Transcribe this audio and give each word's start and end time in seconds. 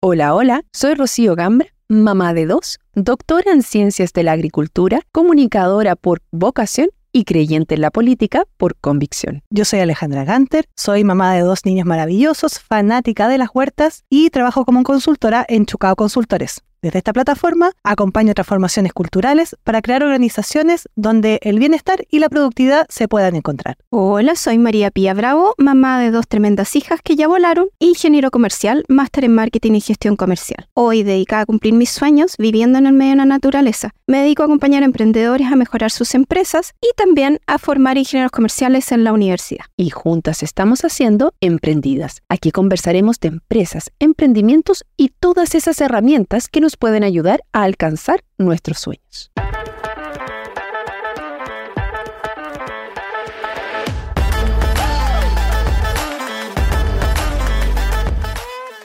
Hola, 0.00 0.32
hola, 0.32 0.62
soy 0.72 0.94
Rocío 0.94 1.34
Gambra, 1.34 1.74
mamá 1.88 2.32
de 2.32 2.46
dos, 2.46 2.78
doctora 2.94 3.50
en 3.50 3.64
ciencias 3.64 4.12
de 4.12 4.22
la 4.22 4.30
agricultura, 4.30 5.02
comunicadora 5.10 5.96
por 5.96 6.22
vocación 6.30 6.90
y 7.10 7.24
creyente 7.24 7.74
en 7.74 7.80
la 7.80 7.90
política 7.90 8.44
por 8.58 8.76
convicción. 8.76 9.42
Yo 9.50 9.64
soy 9.64 9.80
Alejandra 9.80 10.22
Ganter, 10.22 10.66
soy 10.76 11.02
mamá 11.02 11.34
de 11.34 11.40
dos 11.40 11.64
niños 11.64 11.84
maravillosos, 11.84 12.60
fanática 12.60 13.26
de 13.26 13.38
las 13.38 13.48
huertas 13.52 14.04
y 14.08 14.30
trabajo 14.30 14.64
como 14.64 14.84
consultora 14.84 15.44
en 15.48 15.66
Chucao 15.66 15.96
Consultores. 15.96 16.62
Desde 16.80 16.98
esta 16.98 17.12
plataforma 17.12 17.72
acompaño 17.82 18.34
transformaciones 18.34 18.92
culturales 18.92 19.56
para 19.64 19.82
crear 19.82 20.04
organizaciones 20.04 20.88
donde 20.94 21.40
el 21.42 21.58
bienestar 21.58 22.04
y 22.08 22.20
la 22.20 22.28
productividad 22.28 22.86
se 22.88 23.08
puedan 23.08 23.34
encontrar. 23.34 23.78
Hola, 23.90 24.36
soy 24.36 24.58
María 24.58 24.92
Pía 24.92 25.12
Bravo, 25.12 25.54
mamá 25.58 25.98
de 25.98 26.12
dos 26.12 26.28
tremendas 26.28 26.76
hijas 26.76 27.00
que 27.02 27.16
ya 27.16 27.26
volaron, 27.26 27.66
ingeniero 27.80 28.30
comercial, 28.30 28.84
máster 28.86 29.24
en 29.24 29.34
marketing 29.34 29.72
y 29.72 29.80
gestión 29.80 30.14
comercial. 30.14 30.68
Hoy 30.74 31.02
dedicada 31.02 31.42
a 31.42 31.46
cumplir 31.46 31.74
mis 31.74 31.90
sueños 31.90 32.36
viviendo 32.38 32.78
en 32.78 32.86
el 32.86 32.92
medio 32.92 33.12
de 33.12 33.16
la 33.16 33.24
naturaleza. 33.24 33.90
Me 34.06 34.20
dedico 34.20 34.42
a 34.42 34.46
acompañar 34.46 34.84
a 34.84 34.86
emprendedores 34.86 35.48
a 35.50 35.56
mejorar 35.56 35.90
sus 35.90 36.14
empresas 36.14 36.74
y 36.80 36.94
también 36.96 37.40
a 37.48 37.58
formar 37.58 37.98
ingenieros 37.98 38.30
comerciales 38.30 38.92
en 38.92 39.02
la 39.02 39.12
universidad. 39.12 39.64
Y 39.76 39.90
juntas 39.90 40.44
estamos 40.44 40.84
haciendo 40.84 41.34
Emprendidas. 41.40 42.22
Aquí 42.28 42.52
conversaremos 42.52 43.18
de 43.18 43.28
empresas, 43.28 43.90
emprendimientos 43.98 44.84
y 44.96 45.08
todas 45.08 45.56
esas 45.56 45.80
herramientas 45.80 46.46
que 46.48 46.60
nos 46.60 46.67
pueden 46.76 47.04
ayudar 47.04 47.42
a 47.52 47.62
alcanzar 47.62 48.22
nuestros 48.36 48.78
sueños. 48.78 49.30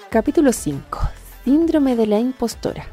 Capítulo 0.10 0.54
5. 0.54 1.00
Síndrome 1.44 1.96
de 1.96 2.06
la 2.06 2.20
impostora. 2.20 2.86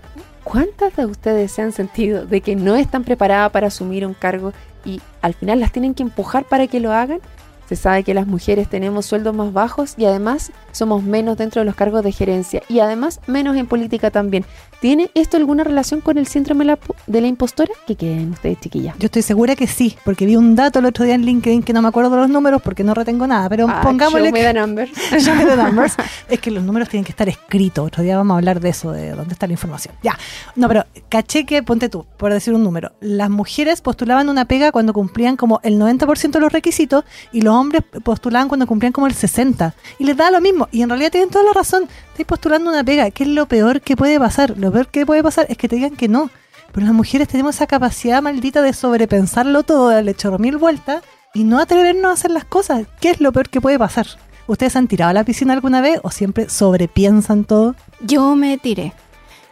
¿Cuántas 0.42 0.96
de 0.96 1.04
ustedes 1.04 1.52
se 1.52 1.60
han 1.60 1.72
sentido 1.72 2.24
de 2.24 2.40
que 2.40 2.56
no 2.56 2.76
están 2.76 3.04
preparadas 3.04 3.52
para 3.52 3.66
asumir 3.66 4.06
un 4.06 4.14
cargo 4.14 4.54
y 4.86 5.02
al 5.20 5.34
final 5.34 5.60
las 5.60 5.70
tienen 5.70 5.92
que 5.92 6.02
empujar 6.02 6.44
para 6.44 6.66
que 6.66 6.80
lo 6.80 6.92
hagan? 6.92 7.20
Se 7.68 7.76
sabe 7.76 8.02
que 8.02 8.14
las 8.14 8.26
mujeres 8.26 8.68
tenemos 8.68 9.06
sueldos 9.06 9.32
más 9.32 9.52
bajos 9.52 9.94
y 9.96 10.06
además 10.06 10.50
somos 10.72 11.04
menos 11.04 11.36
dentro 11.36 11.60
de 11.60 11.66
los 11.66 11.76
cargos 11.76 12.02
de 12.02 12.10
gerencia 12.10 12.62
y 12.68 12.80
además 12.80 13.20
menos 13.26 13.54
en 13.56 13.66
política 13.66 14.10
también. 14.10 14.44
¿Tiene 14.80 15.10
esto 15.14 15.36
alguna 15.36 15.62
relación 15.62 16.00
con 16.00 16.16
el 16.16 16.26
síndrome 16.26 16.64
de 17.06 17.20
la 17.20 17.26
impostora? 17.26 17.70
¿Qué 17.86 17.96
creen 17.96 18.30
ustedes, 18.32 18.60
chiquillas? 18.60 18.96
Yo 18.98 19.06
estoy 19.06 19.20
segura 19.20 19.54
que 19.54 19.66
sí, 19.66 19.96
porque 20.06 20.24
vi 20.24 20.36
un 20.36 20.56
dato 20.56 20.78
el 20.78 20.86
otro 20.86 21.04
día 21.04 21.14
en 21.14 21.26
LinkedIn 21.26 21.62
que 21.62 21.74
no 21.74 21.82
me 21.82 21.88
acuerdo 21.88 22.10
de 22.10 22.16
los 22.16 22.30
números 22.30 22.62
porque 22.62 22.82
no 22.82 22.94
retengo 22.94 23.26
nada, 23.26 23.46
pero 23.50 23.66
ah, 23.68 23.82
pongámosle... 23.82 24.30
Show 24.30 24.32
me 24.32 24.40
the 24.42 24.54
numbers. 24.58 24.92
show 25.18 25.34
me 25.34 25.44
the 25.44 25.56
numbers. 25.56 25.96
es 26.30 26.40
que 26.40 26.50
los 26.50 26.64
números 26.64 26.88
tienen 26.88 27.04
que 27.04 27.10
estar 27.10 27.28
escritos. 27.28 27.86
Otro 27.86 28.02
día 28.02 28.16
vamos 28.16 28.34
a 28.34 28.38
hablar 28.38 28.60
de 28.60 28.70
eso, 28.70 28.92
de 28.92 29.10
dónde 29.10 29.34
está 29.34 29.46
la 29.46 29.52
información. 29.52 29.94
Ya. 30.02 30.18
No, 30.56 30.66
pero 30.66 30.86
caché 31.10 31.44
que, 31.44 31.62
ponte 31.62 31.90
tú, 31.90 32.06
por 32.16 32.32
decir 32.32 32.54
un 32.54 32.64
número, 32.64 32.92
las 33.00 33.28
mujeres 33.28 33.82
postulaban 33.82 34.30
una 34.30 34.46
pega 34.46 34.72
cuando 34.72 34.94
cumplían 34.94 35.36
como 35.36 35.60
el 35.62 35.78
90% 35.78 36.30
de 36.30 36.40
los 36.40 36.52
requisitos 36.52 37.04
y 37.32 37.42
los 37.42 37.54
hombres 37.54 37.82
postulaban 38.02 38.48
cuando 38.48 38.66
cumplían 38.66 38.92
como 38.92 39.06
el 39.06 39.14
60%. 39.14 39.74
Y 39.98 40.04
les 40.04 40.16
da 40.16 40.30
lo 40.30 40.40
mismo. 40.40 40.68
Y 40.72 40.80
en 40.80 40.88
realidad 40.88 41.10
tienen 41.10 41.28
toda 41.28 41.44
la 41.44 41.52
razón. 41.52 41.86
Estáis 42.10 42.26
postulando 42.26 42.70
una 42.70 42.82
pega. 42.82 43.10
¿Qué 43.10 43.24
es 43.24 43.28
lo 43.28 43.46
peor 43.46 43.82
que 43.82 43.94
puede 43.94 44.18
pasar? 44.18 44.56
Lo 44.56 44.69
peor 44.72 44.88
que 44.88 45.06
puede 45.06 45.22
pasar 45.22 45.46
es 45.48 45.56
que 45.56 45.68
te 45.68 45.76
digan 45.76 45.96
que 45.96 46.08
no. 46.08 46.30
Pero 46.72 46.86
las 46.86 46.94
mujeres 46.94 47.28
tenemos 47.28 47.56
esa 47.56 47.66
capacidad 47.66 48.22
maldita 48.22 48.62
de 48.62 48.72
sobrepensarlo 48.72 49.62
todo, 49.64 49.90
darle 49.90 50.14
chorro 50.14 50.38
mil 50.38 50.56
vueltas 50.56 51.02
y 51.34 51.44
no 51.44 51.58
atrevernos 51.58 52.10
a 52.10 52.14
hacer 52.14 52.30
las 52.30 52.44
cosas. 52.44 52.86
¿Qué 53.00 53.10
es 53.10 53.20
lo 53.20 53.32
peor 53.32 53.48
que 53.48 53.60
puede 53.60 53.78
pasar? 53.78 54.06
¿Ustedes 54.46 54.76
han 54.76 54.88
tirado 54.88 55.10
a 55.10 55.14
la 55.14 55.24
piscina 55.24 55.52
alguna 55.52 55.80
vez 55.80 56.00
o 56.02 56.10
siempre 56.10 56.48
sobrepiensan 56.48 57.44
todo? 57.44 57.74
Yo 58.00 58.34
me 58.34 58.58
tiré. 58.58 58.92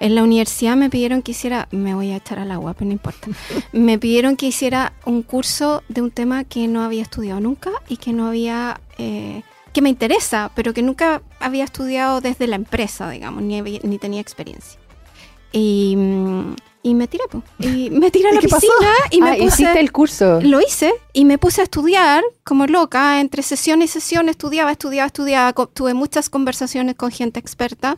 En 0.01 0.15
la 0.15 0.23
universidad 0.23 0.77
me 0.77 0.91
pidieron 0.91 1.23
que 1.23 1.33
hiciera, 1.33 1.67
me 1.73 1.95
voy 1.95 2.11
a 2.11 2.17
echar 2.17 2.39
al 2.39 2.53
agua, 2.53 2.75
pero 2.75 2.87
no 2.87 2.93
importa. 2.93 3.29
me 3.73 3.99
pidieron 3.99 4.37
que 4.37 4.47
hiciera 4.47 4.93
un 5.05 5.23
curso 5.23 5.83
de 5.89 6.03
un 6.03 6.11
tema 6.11 6.45
que 6.45 6.69
no 6.69 6.83
había 6.83 7.03
estudiado 7.03 7.41
nunca 7.41 7.71
y 7.89 7.97
que 7.97 8.13
no 8.13 8.29
había, 8.29 8.81
eh, 8.99 9.43
que 9.73 9.83
me 9.83 9.89
interesa, 9.89 10.53
pero 10.55 10.73
que 10.73 10.83
nunca 10.83 11.23
había 11.41 11.65
estudiado 11.65 12.21
desde 12.21 12.47
la 12.47 12.57
empresa, 12.57 13.11
digamos, 13.11 13.43
ni, 13.43 13.61
ni 13.61 13.99
tenía 13.99 14.21
experiencia. 14.21 14.79
Y, 15.53 15.97
y 16.83 16.95
me 16.95 17.09
tiré, 17.09 17.25
y 17.59 17.91
me 17.91 18.11
tiré 18.11 18.31
a 18.31 18.33
la 18.35 18.41
piscina 18.41 18.93
y 19.11 19.21
me 19.21 19.31
ah, 19.31 19.39
¿Hiciste 19.39 19.81
el 19.81 19.93
curso? 19.93 20.41
Lo 20.41 20.61
hice 20.61 20.93
y 21.13 21.25
me 21.25 21.39
puse 21.39 21.61
a 21.61 21.65
estudiar 21.65 22.25
como 22.45 22.67
loca, 22.67 23.21
entre 23.21 23.43
sesión 23.43 23.83
y 23.83 23.89
sesión 23.89 24.29
estudiaba, 24.29 24.73
estudiaba, 24.73 25.07
estudiaba, 25.07 25.53
tuve 25.53 25.95
muchas 25.95 26.31
conversaciones 26.31 26.95
con 26.95 27.11
gente 27.11 27.41
experta 27.41 27.97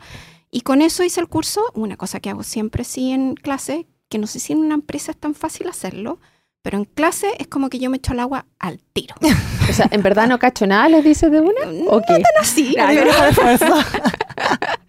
y 0.51 0.63
con 0.63 0.83
eso 0.83 1.05
hice 1.05 1.21
el 1.21 1.29
curso, 1.29 1.63
una 1.75 1.97
cosa 1.97 2.21
que 2.21 2.31
hago 2.31 2.43
siempre 2.43 2.85
sí 2.85 3.13
en 3.13 3.35
clase, 3.35 3.87
que 4.09 4.19
no 4.19 4.27
sé 4.27 4.41
si 4.41 4.53
en 4.53 4.59
una 4.59 4.75
empresa 4.75 5.13
es 5.13 5.19
tan 5.19 5.35
fácil 5.35 5.69
hacerlo, 5.69 6.19
pero 6.63 6.77
en 6.77 6.85
clase 6.85 7.29
es 7.39 7.47
como 7.47 7.71
que 7.71 7.79
yo 7.79 7.89
me 7.89 7.99
echo 7.99 8.13
el 8.13 8.21
agua 8.21 8.47
al 8.59 8.81
tiro. 8.93 9.15
o 9.71 9.73
sea, 9.73 9.89
¿en 9.91 10.03
verdad 10.03 10.27
no 10.27 10.39
cacho 10.39 10.67
nada, 10.67 10.89
les 10.89 11.05
dices 11.05 11.31
de 11.31 11.41
una? 11.41 11.67
No 11.67 12.01
tan 12.03 12.23
así. 12.41 12.75
pero, 12.77 13.11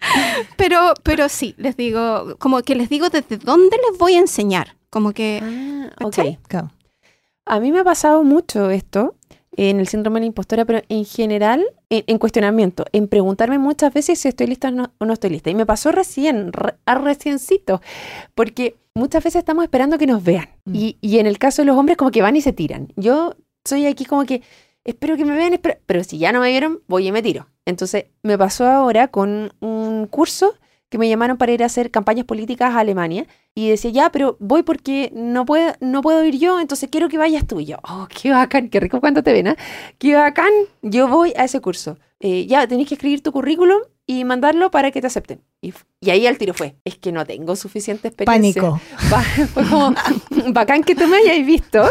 pero 1.03 1.29
sí, 1.29 1.55
les 1.57 1.77
digo, 1.77 2.35
como 2.39 2.61
que 2.61 2.75
les 2.75 2.89
digo 2.89 3.09
desde 3.09 3.37
dónde 3.37 3.77
les 3.89 3.97
voy 3.97 4.15
a 4.15 4.19
enseñar. 4.19 4.75
Como 4.89 5.13
que... 5.13 5.39
Ah, 5.41 5.89
A 7.45 7.59
mí 7.59 7.71
me 7.71 7.79
ha 7.79 7.83
pasado 7.83 8.23
mucho 8.23 8.69
esto 8.69 9.15
en 9.57 9.79
el 9.79 9.87
síndrome 9.87 10.19
de 10.19 10.21
la 10.21 10.27
impostora, 10.27 10.65
pero 10.65 10.81
en 10.89 11.05
general, 11.05 11.65
en, 11.89 12.17
cuestionamiento, 12.17 12.85
en 12.91 13.07
preguntarme 13.07 13.57
muchas 13.57 13.93
veces 13.93 14.19
si 14.19 14.27
estoy 14.27 14.47
lista 14.47 14.69
o 14.97 15.05
no, 15.05 15.13
estoy 15.13 15.29
lista. 15.29 15.49
Y 15.49 15.55
me 15.55 15.65
pasó 15.65 15.91
recién, 15.91 16.51
a 16.85 16.95
reciencito, 16.95 17.81
porque 18.35 18.75
muchas 18.95 19.23
veces 19.23 19.39
estamos 19.39 19.63
esperando 19.63 19.97
que 19.97 20.07
nos 20.07 20.23
vean. 20.23 20.49
Mm. 20.65 20.75
Y, 20.75 20.97
y, 21.01 21.19
en 21.19 21.25
el 21.25 21.37
caso 21.37 21.61
de 21.61 21.67
los 21.67 21.77
hombres, 21.77 21.97
como 21.97 22.11
que 22.11 22.21
van 22.21 22.35
y 22.35 22.41
se 22.41 22.53
tiran. 22.53 22.89
Yo 22.95 23.35
soy 23.65 23.85
aquí 23.87 24.05
como 24.05 24.25
que 24.25 24.41
espero 24.83 25.17
que 25.17 25.25
me 25.25 25.35
vean, 25.35 25.59
pero 25.85 26.03
si 26.03 26.17
ya 26.17 26.31
no 26.31 26.41
me 26.41 26.49
vieron, 26.49 26.81
voy 26.87 27.07
y 27.07 27.11
me 27.11 27.21
tiro. 27.21 27.47
Entonces, 27.65 28.05
me 28.23 28.37
pasó 28.37 28.65
ahora 28.65 29.09
con 29.09 29.53
un 29.59 29.90
curso 30.07 30.55
que 30.89 30.97
me 30.97 31.07
llamaron 31.07 31.37
para 31.37 31.53
ir 31.53 31.63
a 31.63 31.67
hacer 31.67 31.89
campañas 31.89 32.25
políticas 32.25 32.75
a 32.75 32.79
Alemania 32.79 33.25
y 33.55 33.69
decía, 33.69 33.91
ya, 33.91 34.11
pero 34.11 34.35
voy 34.39 34.63
porque 34.63 35.09
no 35.15 35.45
puedo, 35.45 35.73
no 35.79 36.01
puedo 36.01 36.23
ir 36.25 36.37
yo, 36.37 36.59
entonces 36.59 36.89
quiero 36.91 37.07
que 37.07 37.17
vayas 37.17 37.47
tú. 37.47 37.61
Y 37.61 37.65
yo, 37.65 37.77
oh, 37.83 38.07
qué 38.09 38.31
bacán, 38.31 38.69
qué 38.69 38.81
rico 38.81 38.99
cuando 38.99 39.23
te 39.23 39.31
ven, 39.31 39.47
¿eh? 39.47 39.55
Qué 39.97 40.15
bacán, 40.15 40.51
yo 40.81 41.07
voy 41.07 41.33
a 41.37 41.45
ese 41.45 41.61
curso. 41.61 41.97
Eh, 42.19 42.45
ya, 42.45 42.67
tenés 42.67 42.87
que 42.89 42.95
escribir 42.95 43.23
tu 43.23 43.31
currículum 43.31 43.79
y 44.05 44.25
mandarlo 44.25 44.69
para 44.69 44.91
que 44.91 44.99
te 44.99 45.07
acepten. 45.07 45.41
Y, 45.63 45.73
ahí 46.09 46.25
el 46.25 46.39
tiro 46.39 46.55
fue, 46.55 46.75
es 46.83 46.97
que 46.97 47.11
no 47.11 47.23
tengo 47.25 47.55
suficiente 47.55 48.07
experiencia. 48.07 48.61
Pánico. 48.61 48.81
fue 49.53 49.63
como, 49.63 49.93
bacán 50.53 50.83
que 50.83 50.95
tú 50.95 51.05
me 51.07 51.17
hayas 51.17 51.45
visto, 51.45 51.83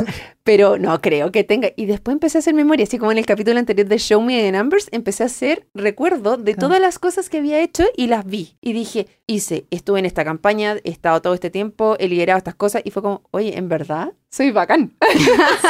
pero 0.43 0.79
no 0.79 1.01
creo 1.01 1.31
que 1.31 1.45
tenga. 1.45 1.71
Y 1.77 1.87
después 1.87 2.15
empecé 2.15 2.39
a 2.39 2.41
hacer 2.41 2.55
memoria, 2.55 2.83
así 2.83 2.99
como 2.99 3.13
en 3.13 3.19
el 3.19 3.27
capítulo 3.27 3.61
anterior 3.61 3.87
de 3.87 3.99
Show 3.99 4.21
Me 4.21 4.41
the 4.41 4.51
Numbers, 4.51 4.89
empecé 4.91 5.23
a 5.23 5.27
hacer 5.27 5.69
recuerdo 5.75 6.37
de 6.37 6.55
todas 6.55 6.81
las 6.81 6.99
cosas 6.99 7.31
que 7.31 7.39
había 7.39 7.61
hecho 7.61 7.85
y 7.97 8.09
las 8.09 8.27
vi. 8.27 8.57
Y 8.61 8.73
dije, 8.73 9.07
hice, 9.29 9.67
estuve 9.71 10.01
en 10.01 10.07
esta 10.07 10.25
campaña, 10.25 10.77
he 10.83 10.91
estado 10.91 11.23
todo 11.23 11.35
este 11.35 11.51
tiempo, 11.51 11.97
he 12.01 12.09
liderado 12.09 12.39
estas 12.39 12.57
cosas 12.57 12.83
y 12.85 12.91
fue 12.91 13.03
como, 13.03 13.23
oye, 13.31 13.57
¿en 13.57 13.69
verdad? 13.69 14.13
Soy 14.31 14.51
bacán. 14.51 14.97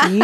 Sí, 0.08 0.20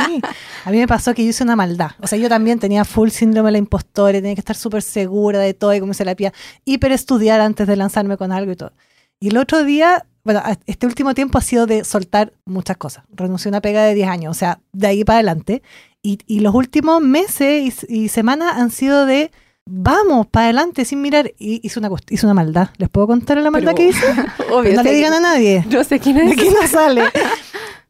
a 0.65 0.71
mí 0.71 0.79
me 0.79 0.87
pasó 0.87 1.13
que 1.15 1.23
yo 1.23 1.31
hice 1.31 1.45
una 1.45 1.57
maldad. 1.57 1.93
O 2.01 2.07
sea, 2.07 2.19
yo 2.19 2.29
también 2.29 2.59
tenía 2.59 2.85
full 2.85 3.11
síndrome 3.11 3.49
de 3.49 3.53
la 3.53 3.59
impostora, 3.59 4.13
tenía 4.13 4.35
que 4.35 4.41
estar 4.41 4.57
súper 4.57 4.83
segura 4.83 5.39
de 5.39 5.55
todo 5.55 5.75
y 5.75 5.81
como 5.81 5.93
se 5.93 6.05
la 6.05 6.15
pía, 6.15 6.33
hiper 6.65 6.93
estudiar 6.93 7.41
antes 7.41 7.66
de 7.67 7.77
lanzarme 7.77 8.17
con 8.17 8.33
algo 8.33 8.53
y 8.53 8.57
todo. 8.57 8.73
Y 9.21 9.29
el 9.29 9.37
otro 9.37 9.65
día 9.65 10.05
bueno, 10.27 10.43
este 10.67 10.87
último 10.87 11.15
tiempo 11.15 11.39
ha 11.39 11.41
sido 11.41 11.67
de 11.67 11.85
soltar 11.85 12.33
muchas 12.47 12.77
cosas. 12.77 13.05
Renuncié 13.15 13.49
a 13.49 13.51
una 13.51 13.61
pega 13.61 13.85
de 13.85 13.95
10 13.95 14.09
años, 14.09 14.37
o 14.37 14.39
sea, 14.39 14.59
de 14.73 14.89
ahí 14.89 15.05
para 15.05 15.19
adelante. 15.19 15.63
Y, 16.03 16.19
y 16.27 16.41
los 16.41 16.53
últimos 16.53 17.01
meses 17.01 17.85
y, 17.89 18.09
semanas 18.09 18.55
han 18.57 18.73
sido 18.73 19.07
de 19.07 19.31
vamos 19.67 20.27
para 20.27 20.47
adelante 20.47 20.85
sin 20.85 21.01
mirar. 21.01 21.33
Y 21.39 21.61
hice 21.65 21.79
una, 21.79 21.91
hice 22.11 22.27
una 22.27 22.35
maldad. 22.35 22.71
¿Les 22.79 22.89
puedo 22.89 23.07
contar 23.07 23.37
la 23.37 23.53
maldad 23.53 23.75
que 23.75 23.91
hice? 23.91 24.05
Obvio, 24.51 24.75
no 24.75 24.83
le 24.83 24.95
digan 24.95 25.13
a 25.13 25.21
nadie. 25.21 25.65
Yo 25.69 25.85
sé 25.85 26.01
quién 26.01 26.17
es. 26.17 26.31
De 26.31 26.35
quién 26.35 26.55
no 26.61 26.67
sale. 26.67 27.05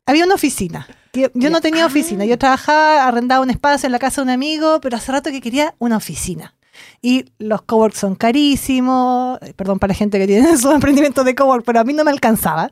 Había 0.05 0.26
una 0.26 0.34
oficina. 0.34 0.87
Yo 1.14 1.49
no 1.49 1.62
tenía 1.62 1.87
oficina. 1.87 2.26
Yo 2.26 2.37
trabajaba, 2.37 3.06
arrendaba 3.06 3.40
un 3.40 3.49
espacio 3.49 3.87
en 3.87 3.93
la 3.93 3.99
casa 3.99 4.20
de 4.20 4.25
un 4.25 4.31
amigo, 4.31 4.79
pero 4.82 4.99
hace 4.99 5.11
rato 5.11 5.31
que 5.31 5.40
quería 5.40 5.75
una 5.79 5.96
oficina. 5.96 6.55
Y 7.02 7.26
los 7.38 7.62
coworks 7.62 7.99
son 7.99 8.14
carísimos, 8.14 9.38
eh, 9.43 9.52
perdón 9.55 9.78
para 9.78 9.93
la 9.93 9.94
gente 9.94 10.19
que 10.19 10.26
tiene 10.26 10.56
su 10.58 10.70
emprendimiento 10.70 11.25
de 11.25 11.34
cowork, 11.34 11.64
pero 11.64 11.81
a 11.81 11.84
mí 11.84 11.93
no 11.93 12.05
me 12.05 12.11
alcanzaba. 12.11 12.70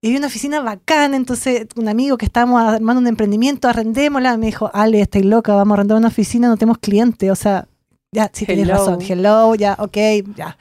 Y 0.00 0.08
había 0.08 0.18
una 0.18 0.26
oficina 0.26 0.60
bacana, 0.60 1.16
entonces 1.16 1.66
un 1.76 1.88
amigo 1.88 2.18
que 2.18 2.26
estábamos 2.26 2.60
armando 2.60 3.00
un 3.00 3.06
emprendimiento, 3.06 3.68
arrendémosla, 3.68 4.36
me 4.36 4.46
dijo, 4.46 4.70
Ale, 4.74 5.00
estoy 5.00 5.22
loca, 5.22 5.54
vamos 5.54 5.72
a 5.72 5.74
arrendar 5.76 5.96
una 5.96 6.08
oficina, 6.08 6.48
no 6.48 6.58
tenemos 6.58 6.76
clientes, 6.78 7.30
o 7.30 7.34
sea, 7.34 7.68
ya, 8.12 8.30
sí 8.32 8.44
tienes 8.44 8.68
razón, 8.68 8.98
hello, 9.00 9.54
ya, 9.54 9.76
ok, 9.78 9.96
ya. 10.36 10.58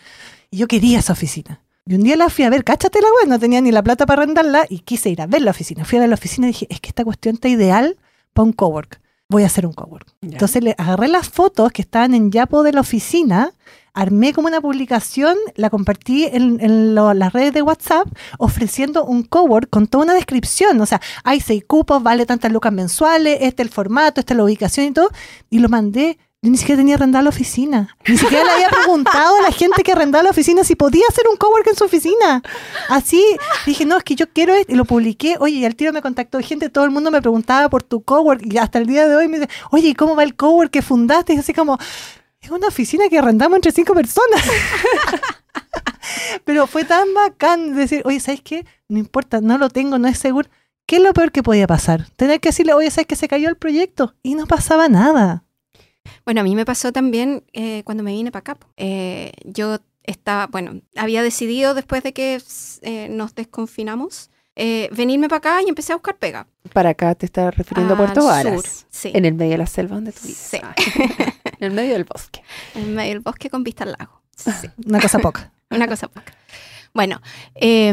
Y 0.49 0.57
yo 0.57 0.67
quería 0.67 0.99
esa 0.99 1.11
oficina. 1.11 1.61
Y 1.85 1.95
un 1.95 2.03
día 2.03 2.15
la 2.15 2.29
fui 2.29 2.45
a 2.45 2.49
ver, 2.49 2.63
cáchate 2.63 3.01
la 3.01 3.07
web, 3.07 3.27
no 3.27 3.37
tenía 3.37 3.59
ni 3.59 3.71
la 3.71 3.83
plata 3.83 4.05
para 4.05 4.21
arrendarla 4.23 4.65
y 4.69 4.79
quise 4.79 5.09
ir 5.09 5.21
a 5.21 5.27
ver 5.27 5.41
la 5.41 5.51
oficina. 5.51 5.83
Fui 5.83 5.97
a 5.97 6.01
ver 6.01 6.09
la 6.09 6.15
oficina 6.15 6.47
y 6.47 6.51
dije, 6.51 6.67
es 6.69 6.79
que 6.79 6.87
esta 6.87 7.03
cuestión 7.03 7.35
está 7.35 7.49
ideal 7.49 7.97
para 8.31 8.45
un 8.45 8.53
cowork. 8.53 9.01
Voy 9.29 9.43
a 9.43 9.47
hacer 9.47 9.65
un 9.65 9.73
cowork. 9.73 10.07
Entonces 10.21 10.63
le 10.63 10.75
agarré 10.77 11.07
las 11.07 11.29
fotos 11.29 11.71
que 11.71 11.81
estaban 11.81 12.13
en 12.13 12.31
Yapo 12.31 12.63
de 12.63 12.71
la 12.73 12.81
oficina, 12.81 13.51
armé 13.95 14.33
como 14.33 14.47
una 14.47 14.61
publicación, 14.61 15.35
la 15.55 15.69
compartí 15.69 16.25
en, 16.25 16.59
en 16.59 16.93
lo- 16.95 17.13
las 17.13 17.31
redes 17.33 17.53
de 17.53 17.61
WhatsApp 17.61 18.07
ofreciendo 18.37 19.05
un 19.05 19.23
cowork 19.23 19.69
con 19.69 19.87
toda 19.87 20.03
una 20.05 20.13
descripción. 20.13 20.79
O 20.81 20.85
sea, 20.85 21.01
hay 21.23 21.39
seis 21.39 21.63
cupos, 21.65 22.01
vale 22.03 22.25
tantas 22.25 22.51
lucas 22.51 22.73
mensuales, 22.73 23.37
este 23.41 23.63
es 23.63 23.67
el 23.67 23.73
formato, 23.73 24.19
esta 24.19 24.33
es 24.33 24.37
la 24.37 24.43
ubicación 24.43 24.87
y 24.87 24.91
todo. 24.91 25.09
Y 25.49 25.59
lo 25.59 25.69
mandé. 25.69 26.17
Yo 26.43 26.51
ni 26.51 26.57
siquiera 26.57 26.81
tenía 26.81 26.95
arrendada 26.95 27.23
la 27.23 27.29
oficina. 27.29 27.95
Ni 28.05 28.17
siquiera 28.17 28.43
le 28.43 28.51
había 28.51 28.67
preguntado 28.67 29.37
a 29.37 29.41
la 29.43 29.51
gente 29.53 29.81
que 29.81 29.93
arrendaba 29.93 30.25
la 30.25 30.31
oficina 30.31 30.65
si 30.65 30.75
podía 30.75 31.05
hacer 31.07 31.23
un 31.31 31.37
cowork 31.37 31.65
en 31.67 31.75
su 31.77 31.85
oficina. 31.85 32.43
Así 32.89 33.23
dije, 33.65 33.85
no, 33.85 33.95
es 33.95 34.03
que 34.03 34.15
yo 34.15 34.27
quiero 34.27 34.53
esto. 34.53 34.69
Y 34.73 34.75
lo 34.75 34.83
publiqué. 34.83 35.37
Oye, 35.39 35.55
y 35.55 35.65
al 35.65 35.77
tiro 35.77 35.93
me 35.93 36.01
contactó 36.01 36.41
gente, 36.41 36.67
todo 36.67 36.83
el 36.83 36.91
mundo 36.91 37.11
me 37.11 37.21
preguntaba 37.21 37.69
por 37.69 37.81
tu 37.81 38.03
cowork. 38.03 38.41
Y 38.45 38.57
hasta 38.57 38.77
el 38.79 38.87
día 38.87 39.07
de 39.07 39.15
hoy 39.15 39.29
me 39.29 39.39
dice, 39.39 39.49
oye, 39.71 39.87
¿y 39.87 39.93
cómo 39.93 40.17
va 40.17 40.23
el 40.23 40.35
cowork 40.35 40.69
que 40.69 40.81
fundaste? 40.81 41.33
Y 41.33 41.37
así 41.37 41.53
como, 41.53 41.77
es 42.41 42.51
una 42.51 42.67
oficina 42.67 43.07
que 43.07 43.19
arrendamos 43.19 43.55
entre 43.55 43.71
cinco 43.71 43.93
personas. 43.93 44.43
Pero 46.43 46.67
fue 46.67 46.83
tan 46.83 47.13
bacán 47.13 47.73
decir, 47.73 48.01
oye, 48.03 48.19
¿sabes 48.19 48.41
qué? 48.41 48.65
No 48.89 48.99
importa, 48.99 49.39
no 49.39 49.57
lo 49.57 49.69
tengo, 49.69 49.97
no 49.97 50.09
es 50.09 50.17
seguro. 50.19 50.49
¿Qué 50.85 50.97
es 50.97 51.01
lo 51.01 51.13
peor 51.13 51.31
que 51.31 51.41
podía 51.41 51.67
pasar? 51.67 52.09
Tener 52.17 52.41
que 52.41 52.49
decirle, 52.49 52.73
oye, 52.73 52.91
¿sabes 52.91 53.07
que 53.07 53.15
se 53.15 53.29
cayó 53.29 53.47
el 53.47 53.55
proyecto? 53.55 54.13
Y 54.23 54.35
no 54.35 54.45
pasaba 54.45 54.89
nada. 54.89 55.45
Bueno, 56.25 56.41
a 56.41 56.43
mí 56.43 56.55
me 56.55 56.65
pasó 56.65 56.91
también 56.91 57.43
eh, 57.53 57.83
cuando 57.83 58.03
me 58.03 58.11
vine 58.11 58.31
para 58.31 58.39
acá. 58.41 58.57
Eh, 58.77 59.31
yo 59.43 59.79
estaba, 60.03 60.47
bueno, 60.47 60.81
había 60.95 61.23
decidido 61.23 61.73
después 61.73 62.03
de 62.03 62.13
que 62.13 62.41
eh, 62.81 63.07
nos 63.09 63.35
desconfinamos 63.35 64.29
eh, 64.55 64.89
venirme 64.91 65.29
para 65.29 65.37
acá 65.37 65.61
y 65.65 65.69
empecé 65.69 65.93
a 65.93 65.95
buscar 65.95 66.17
pega. 66.17 66.47
Para 66.73 66.89
acá 66.89 67.15
te 67.15 67.25
estás 67.25 67.55
refiriendo 67.55 67.95
a 67.95 67.97
Al 67.97 68.03
Puerto 68.03 68.25
Varas. 68.25 68.53
sur, 68.53 68.87
sí. 68.89 69.11
En 69.13 69.25
el 69.25 69.33
medio 69.33 69.53
de 69.53 69.57
la 69.57 69.65
selva 69.65 69.95
donde 69.95 70.11
tú 70.11 70.19
vives. 70.23 70.37
Sí. 70.37 70.57
Ah, 70.61 70.75
en 71.59 71.63
el 71.63 71.71
medio 71.71 71.93
del 71.93 72.03
bosque. 72.03 72.43
En 72.75 72.93
medio 72.93 73.13
del 73.13 73.19
bosque 73.21 73.49
con 73.49 73.63
vista 73.63 73.83
al 73.83 73.95
lago. 73.97 74.21
Sí, 74.35 74.51
Una 74.85 74.99
cosa 74.99 75.19
poca. 75.19 75.51
una 75.71 75.87
cosa 75.87 76.07
poca. 76.07 76.33
Bueno, 76.93 77.21
eh, 77.55 77.91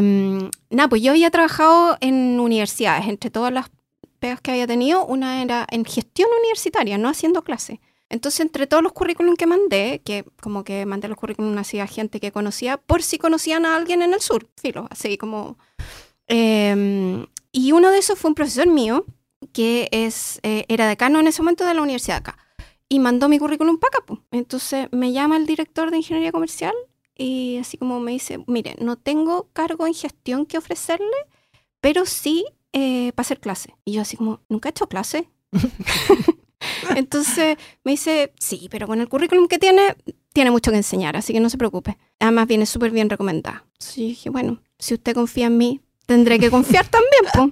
nada, 0.69 0.87
pues 0.87 1.01
yo 1.01 1.11
había 1.11 1.31
trabajado 1.31 1.97
en 2.01 2.39
universidades, 2.39 3.07
entre 3.07 3.31
todas 3.31 3.51
las 3.51 3.71
pegas 4.19 4.39
que 4.41 4.51
había 4.51 4.67
tenido, 4.67 5.03
una 5.05 5.41
era 5.41 5.65
en 5.71 5.83
gestión 5.85 6.29
universitaria, 6.39 6.99
no 6.99 7.09
haciendo 7.09 7.43
clase. 7.43 7.81
Entonces, 8.11 8.41
entre 8.41 8.67
todos 8.67 8.83
los 8.83 8.91
currículum 8.91 9.35
que 9.35 9.47
mandé, 9.47 10.01
que 10.03 10.25
como 10.41 10.63
que 10.63 10.85
mandé 10.85 11.07
los 11.07 11.17
currículum 11.17 11.57
así 11.57 11.79
a 11.79 11.87
gente 11.87 12.19
que 12.19 12.31
conocía, 12.31 12.77
por 12.77 13.01
si 13.01 13.17
conocían 13.17 13.65
a 13.65 13.75
alguien 13.75 14.01
en 14.01 14.13
el 14.13 14.21
sur, 14.21 14.49
filo, 14.57 14.87
así 14.89 15.17
como... 15.17 15.57
eh, 16.27 17.25
y 17.53 17.71
uno 17.71 17.89
de 17.91 17.97
esos 17.97 18.19
fue 18.19 18.29
un 18.29 18.35
profesor 18.35 18.67
mío, 18.67 19.05
que 19.53 19.89
es, 19.91 20.39
eh, 20.43 20.65
era 20.67 20.87
decano 20.87 21.19
en 21.19 21.27
ese 21.27 21.41
momento 21.41 21.65
de 21.65 21.73
la 21.73 21.81
universidad 21.81 22.17
acá, 22.17 22.37
y 22.89 22.99
mandó 22.99 23.29
mi 23.29 23.39
currículum 23.39 23.77
para 23.77 23.97
acá. 23.97 24.21
Entonces, 24.31 24.87
me 24.91 25.11
llama 25.13 25.37
el 25.37 25.45
director 25.45 25.91
de 25.91 25.97
ingeniería 25.97 26.31
comercial 26.31 26.73
y 27.15 27.57
así 27.59 27.77
como 27.77 27.99
me 27.99 28.11
dice, 28.11 28.43
mire, 28.47 28.75
no 28.79 28.97
tengo 28.97 29.49
cargo 29.53 29.87
en 29.87 29.93
gestión 29.93 30.45
que 30.45 30.57
ofrecerle, 30.57 31.05
pero 31.79 32.05
sí 32.05 32.45
eh, 32.73 33.11
para 33.15 33.23
hacer 33.23 33.39
clase. 33.39 33.75
Y 33.85 33.93
yo 33.93 34.01
así 34.01 34.17
como, 34.17 34.41
¿nunca 34.49 34.69
he 34.69 34.71
hecho 34.71 34.87
clase? 34.87 35.29
Entonces 36.95 37.57
me 37.83 37.91
dice, 37.91 38.33
sí, 38.39 38.67
pero 38.71 38.87
con 38.87 38.99
el 39.01 39.09
currículum 39.09 39.47
que 39.47 39.59
tiene, 39.59 39.95
tiene 40.33 40.51
mucho 40.51 40.71
que 40.71 40.77
enseñar, 40.77 41.15
así 41.17 41.33
que 41.33 41.39
no 41.39 41.49
se 41.49 41.57
preocupe. 41.57 41.97
Además 42.19 42.47
viene 42.47 42.65
súper 42.65 42.91
bien 42.91 43.09
recomendada. 43.09 43.65
Sí, 43.79 44.09
dije, 44.09 44.29
bueno, 44.29 44.61
si 44.79 44.93
usted 44.93 45.13
confía 45.15 45.47
en 45.47 45.57
mí, 45.57 45.81
tendré 46.05 46.39
que 46.39 46.49
confiar 46.49 46.85
también, 46.89 47.23
po. 47.33 47.51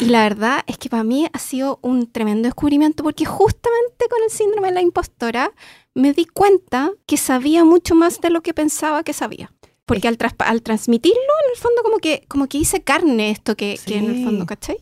Y 0.00 0.06
la 0.06 0.22
verdad 0.24 0.62
es 0.66 0.76
que 0.76 0.90
para 0.90 1.04
mí 1.04 1.26
ha 1.32 1.38
sido 1.38 1.78
un 1.80 2.10
tremendo 2.10 2.46
descubrimiento 2.48 3.02
porque 3.02 3.24
justamente 3.24 4.06
con 4.10 4.22
el 4.22 4.30
síndrome 4.30 4.68
de 4.68 4.74
la 4.74 4.82
impostora 4.82 5.52
me 5.94 6.12
di 6.12 6.26
cuenta 6.26 6.90
que 7.06 7.16
sabía 7.16 7.64
mucho 7.64 7.94
más 7.94 8.20
de 8.20 8.28
lo 8.30 8.42
que 8.42 8.52
pensaba 8.52 9.04
que 9.04 9.14
sabía. 9.14 9.52
Porque 9.86 10.08
al, 10.08 10.18
traspa- 10.18 10.46
al 10.46 10.62
transmitirlo, 10.62 11.18
en 11.44 11.50
el 11.54 11.56
fondo, 11.58 11.82
como 11.82 11.98
que, 11.98 12.24
como 12.28 12.46
que 12.46 12.58
hice 12.58 12.82
carne 12.82 13.30
esto 13.30 13.54
que, 13.56 13.78
que 13.86 13.96
en 13.96 14.06
el 14.10 14.16
Sí. 14.16 14.24
fondo, 14.24 14.44
¿cachai? 14.46 14.78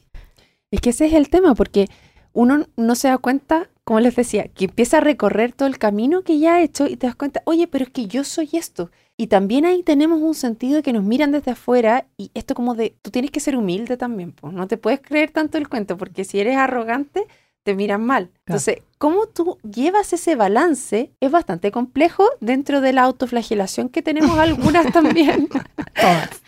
Es 0.70 0.81
que 0.81 0.91
ese 0.91 1.06
es 1.06 1.12
el 1.12 1.29
tema, 1.29 1.55
porque 1.55 1.88
uno 2.32 2.67
no 2.76 2.94
se 2.94 3.08
da 3.08 3.19
cuenta, 3.19 3.69
como 3.84 4.00
les 4.00 4.17
decía, 4.17 4.49
que 4.49 4.67
empieza 4.67 4.99
a 4.99 5.00
recorrer 5.00 5.52
todo 5.52 5.69
el 5.69 5.79
camino 5.79 6.23
que 6.23 6.38
ya 6.38 6.55
ha 6.55 6.62
hecho 6.62 6.87
y 6.87 6.96
te 6.96 7.06
das 7.06 7.17
cuenta, 7.17 7.43
oye, 7.44 7.67
pero 7.67 7.84
es 7.84 7.90
que 7.90 8.06
yo 8.06 8.25
soy 8.25 8.50
esto. 8.52 8.90
Y 9.17 9.26
también 9.26 9.64
ahí 9.64 9.82
tenemos 9.82 10.20
un 10.20 10.34
sentido 10.34 10.76
de 10.76 10.82
que 10.82 10.93
nos 10.93 11.05
miran 11.05 11.32
desde 11.32 11.52
afuera 11.52 12.06
y 12.17 12.31
esto 12.34 12.55
como 12.55 12.75
de, 12.75 12.96
tú 13.02 13.11
tienes 13.11 13.31
que 13.31 13.40
ser 13.40 13.56
humilde 13.56 13.96
también, 13.96 14.32
pues 14.32 14.52
no 14.52 14.67
te 14.67 14.76
puedes 14.76 15.00
creer 15.00 15.31
tanto 15.31 15.58
el 15.58 15.69
cuento, 15.69 15.96
porque 15.96 16.25
si 16.25 16.40
eres 16.40 16.56
arrogante, 16.56 17.26
te 17.62 17.75
miran 17.75 18.05
mal. 18.05 18.31
Entonces, 18.46 18.78
cómo 18.99 19.26
tú 19.26 19.58
llevas 19.62 20.12
ese 20.12 20.35
balance 20.35 21.12
es 21.20 21.31
bastante 21.31 21.70
complejo 21.70 22.28
dentro 22.40 22.81
de 22.81 22.93
la 22.93 23.02
autoflagelación 23.02 23.88
que 23.88 24.02
tenemos 24.02 24.38
algunas 24.38 24.87
también. 24.93 25.49
Todas. 25.94 26.43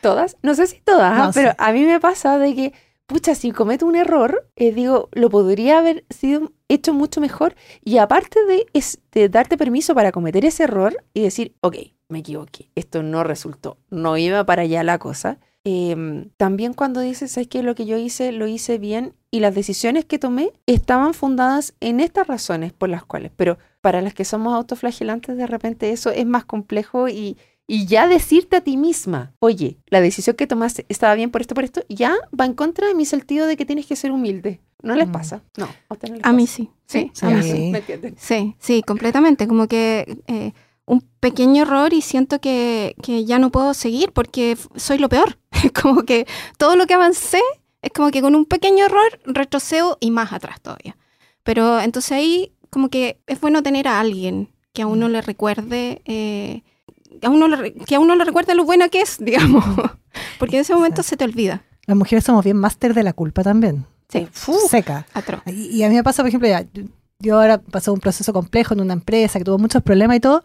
Todas, 0.00 0.36
no 0.42 0.54
sé 0.54 0.66
si 0.66 0.80
todas, 0.80 1.16
No, 1.16 1.24
¿ah? 1.24 1.30
pero 1.34 1.52
a 1.58 1.72
mí 1.72 1.84
me 1.84 1.98
pasa 1.98 2.38
de 2.38 2.54
que, 2.54 2.72
pucha, 3.06 3.34
si 3.34 3.50
cometo 3.50 3.86
un 3.86 3.96
error, 3.96 4.48
eh, 4.56 4.72
digo, 4.72 5.08
lo 5.12 5.30
podría 5.30 5.78
haber 5.78 6.04
sido 6.10 6.52
hecho 6.68 6.92
mucho 6.92 7.20
mejor. 7.20 7.54
Y 7.84 7.98
aparte 7.98 8.38
de, 8.46 9.28
darte 9.28 9.56
permiso 9.56 9.94
para 9.94 10.12
cometer 10.12 10.44
ese 10.44 10.64
error 10.64 10.96
y 11.12 11.22
decir, 11.22 11.54
ok, 11.60 11.76
me 12.08 12.20
equivoqué, 12.20 12.70
esto 12.74 13.02
no 13.02 13.24
resultó, 13.24 13.78
no 13.90 14.16
iba 14.16 14.44
para 14.44 14.62
allá 14.62 14.82
la 14.82 14.98
cosa. 14.98 15.38
em, 15.66 16.28
también 16.36 16.74
cuando 16.74 17.00
dices, 17.00 17.32
¿sabes 17.32 17.48
qué? 17.48 17.62
Lo 17.62 17.74
que 17.74 17.86
yo 17.86 17.96
hice, 17.96 18.32
lo 18.32 18.46
hice 18.46 18.76
bien 18.76 19.14
y 19.30 19.40
las 19.40 19.54
decisiones 19.54 20.04
que 20.04 20.18
tomé 20.18 20.52
estaban 20.66 21.14
fundadas 21.14 21.74
en 21.80 22.00
estas 22.00 22.26
razones 22.26 22.74
por 22.74 22.90
las 22.90 23.04
cuales, 23.04 23.32
pero 23.34 23.56
para 23.80 24.02
las 24.02 24.12
que 24.12 24.26
somos 24.26 24.54
autoflagelantes, 24.54 25.38
de 25.38 25.46
repente 25.46 25.90
eso 25.90 26.10
es 26.10 26.26
más 26.26 26.44
complejo 26.44 27.08
y, 27.08 27.38
y 27.66 27.86
ya 27.86 28.06
decirte 28.08 28.56
a 28.56 28.60
ti 28.60 28.76
misma, 28.76 29.32
oye, 29.38 29.78
la 29.86 30.00
decisión 30.00 30.36
que 30.36 30.46
tomaste 30.46 30.84
estaba 30.88 31.14
bien 31.14 31.30
por 31.30 31.40
esto, 31.40 31.54
por 31.54 31.64
esto, 31.64 31.82
ya 31.88 32.14
va 32.38 32.44
en 32.44 32.54
contra 32.54 32.86
de 32.88 32.94
mi 32.94 33.04
sentido 33.06 33.46
de 33.46 33.56
que 33.56 33.64
tienes 33.64 33.86
que 33.86 33.96
ser 33.96 34.12
humilde. 34.12 34.60
¿No 34.82 34.94
les 34.94 35.08
Mm. 35.08 35.12
pasa? 35.12 35.42
No, 35.56 35.64
a 35.88 35.94
ustedes 35.94 36.10
no 36.10 36.16
les 36.18 36.26
A 36.26 36.32
mí 36.34 36.46
sí, 36.46 36.68
sí, 36.86 37.10
Sí. 37.14 37.24
a 37.24 37.30
mí 37.30 37.42
Sí. 37.42 37.50
sí. 37.50 37.70
¿Me 37.70 37.78
entienden? 37.78 38.14
Sí, 38.18 38.54
sí, 38.58 38.82
completamente. 38.82 39.48
Como 39.48 39.66
que 39.66 40.18
eh, 40.26 40.52
un 40.84 41.00
pequeño 41.20 41.62
error 41.62 41.94
y 41.94 42.02
siento 42.02 42.38
que, 42.38 42.94
que 43.02 43.24
ya 43.24 43.38
no 43.38 43.50
puedo 43.50 43.72
seguir 43.72 44.12
porque 44.12 44.58
soy 44.76 44.98
lo 44.98 45.08
peor. 45.08 45.38
como 45.82 46.02
que 46.02 46.26
todo 46.58 46.76
lo 46.76 46.86
que 46.86 46.92
avancé 46.92 47.40
es 47.80 47.92
como 47.92 48.10
que 48.10 48.20
con 48.20 48.34
un 48.34 48.44
pequeño 48.44 48.84
error 48.84 49.20
retrocedo 49.24 49.96
y 50.00 50.10
más 50.10 50.34
atrás 50.34 50.60
todavía. 50.60 50.98
Pero 51.44 51.80
entonces 51.80 52.12
ahí 52.12 52.52
como 52.68 52.90
que 52.90 53.18
es 53.26 53.40
bueno 53.40 53.62
tener 53.62 53.88
a 53.88 54.00
alguien 54.00 54.50
que 54.74 54.82
a 54.82 54.86
uno 54.86 55.08
le 55.08 55.22
recuerde, 55.22 56.02
eh, 56.04 56.62
a 57.22 57.30
uno 57.30 57.48
le 57.48 57.72
que 57.74 57.94
a 57.94 58.00
uno 58.00 58.14
le 58.16 58.24
recuerde 58.24 58.54
lo 58.54 58.64
buena 58.64 58.88
que 58.88 59.00
es, 59.00 59.16
digamos. 59.24 59.64
porque 60.38 60.56
en 60.56 60.62
ese 60.62 60.74
momento 60.74 61.02
se 61.02 61.16
te 61.16 61.24
olvida. 61.24 61.62
Las 61.86 61.96
mujeres 61.96 62.24
somos 62.24 62.44
bien 62.44 62.56
máster 62.56 62.94
de 62.94 63.02
la 63.02 63.12
culpa 63.12 63.42
también. 63.42 63.86
Sí, 64.08 64.28
Seca. 64.70 65.06
atroz. 65.12 65.42
Y, 65.46 65.68
y 65.76 65.82
a 65.82 65.88
mí 65.88 65.94
me 65.96 66.04
pasa, 66.04 66.22
por 66.22 66.28
ejemplo, 66.28 66.48
ya, 66.48 66.64
yo- 67.18 67.34
ahora 67.38 67.58
pasé 67.58 67.90
un 67.90 68.00
proceso 68.00 68.32
complejo 68.32 68.74
en 68.74 68.80
una 68.80 68.92
empresa 68.92 69.38
que 69.38 69.44
tuvo 69.44 69.58
muchos 69.58 69.82
problemas 69.82 70.16
y 70.16 70.20
todo. 70.20 70.42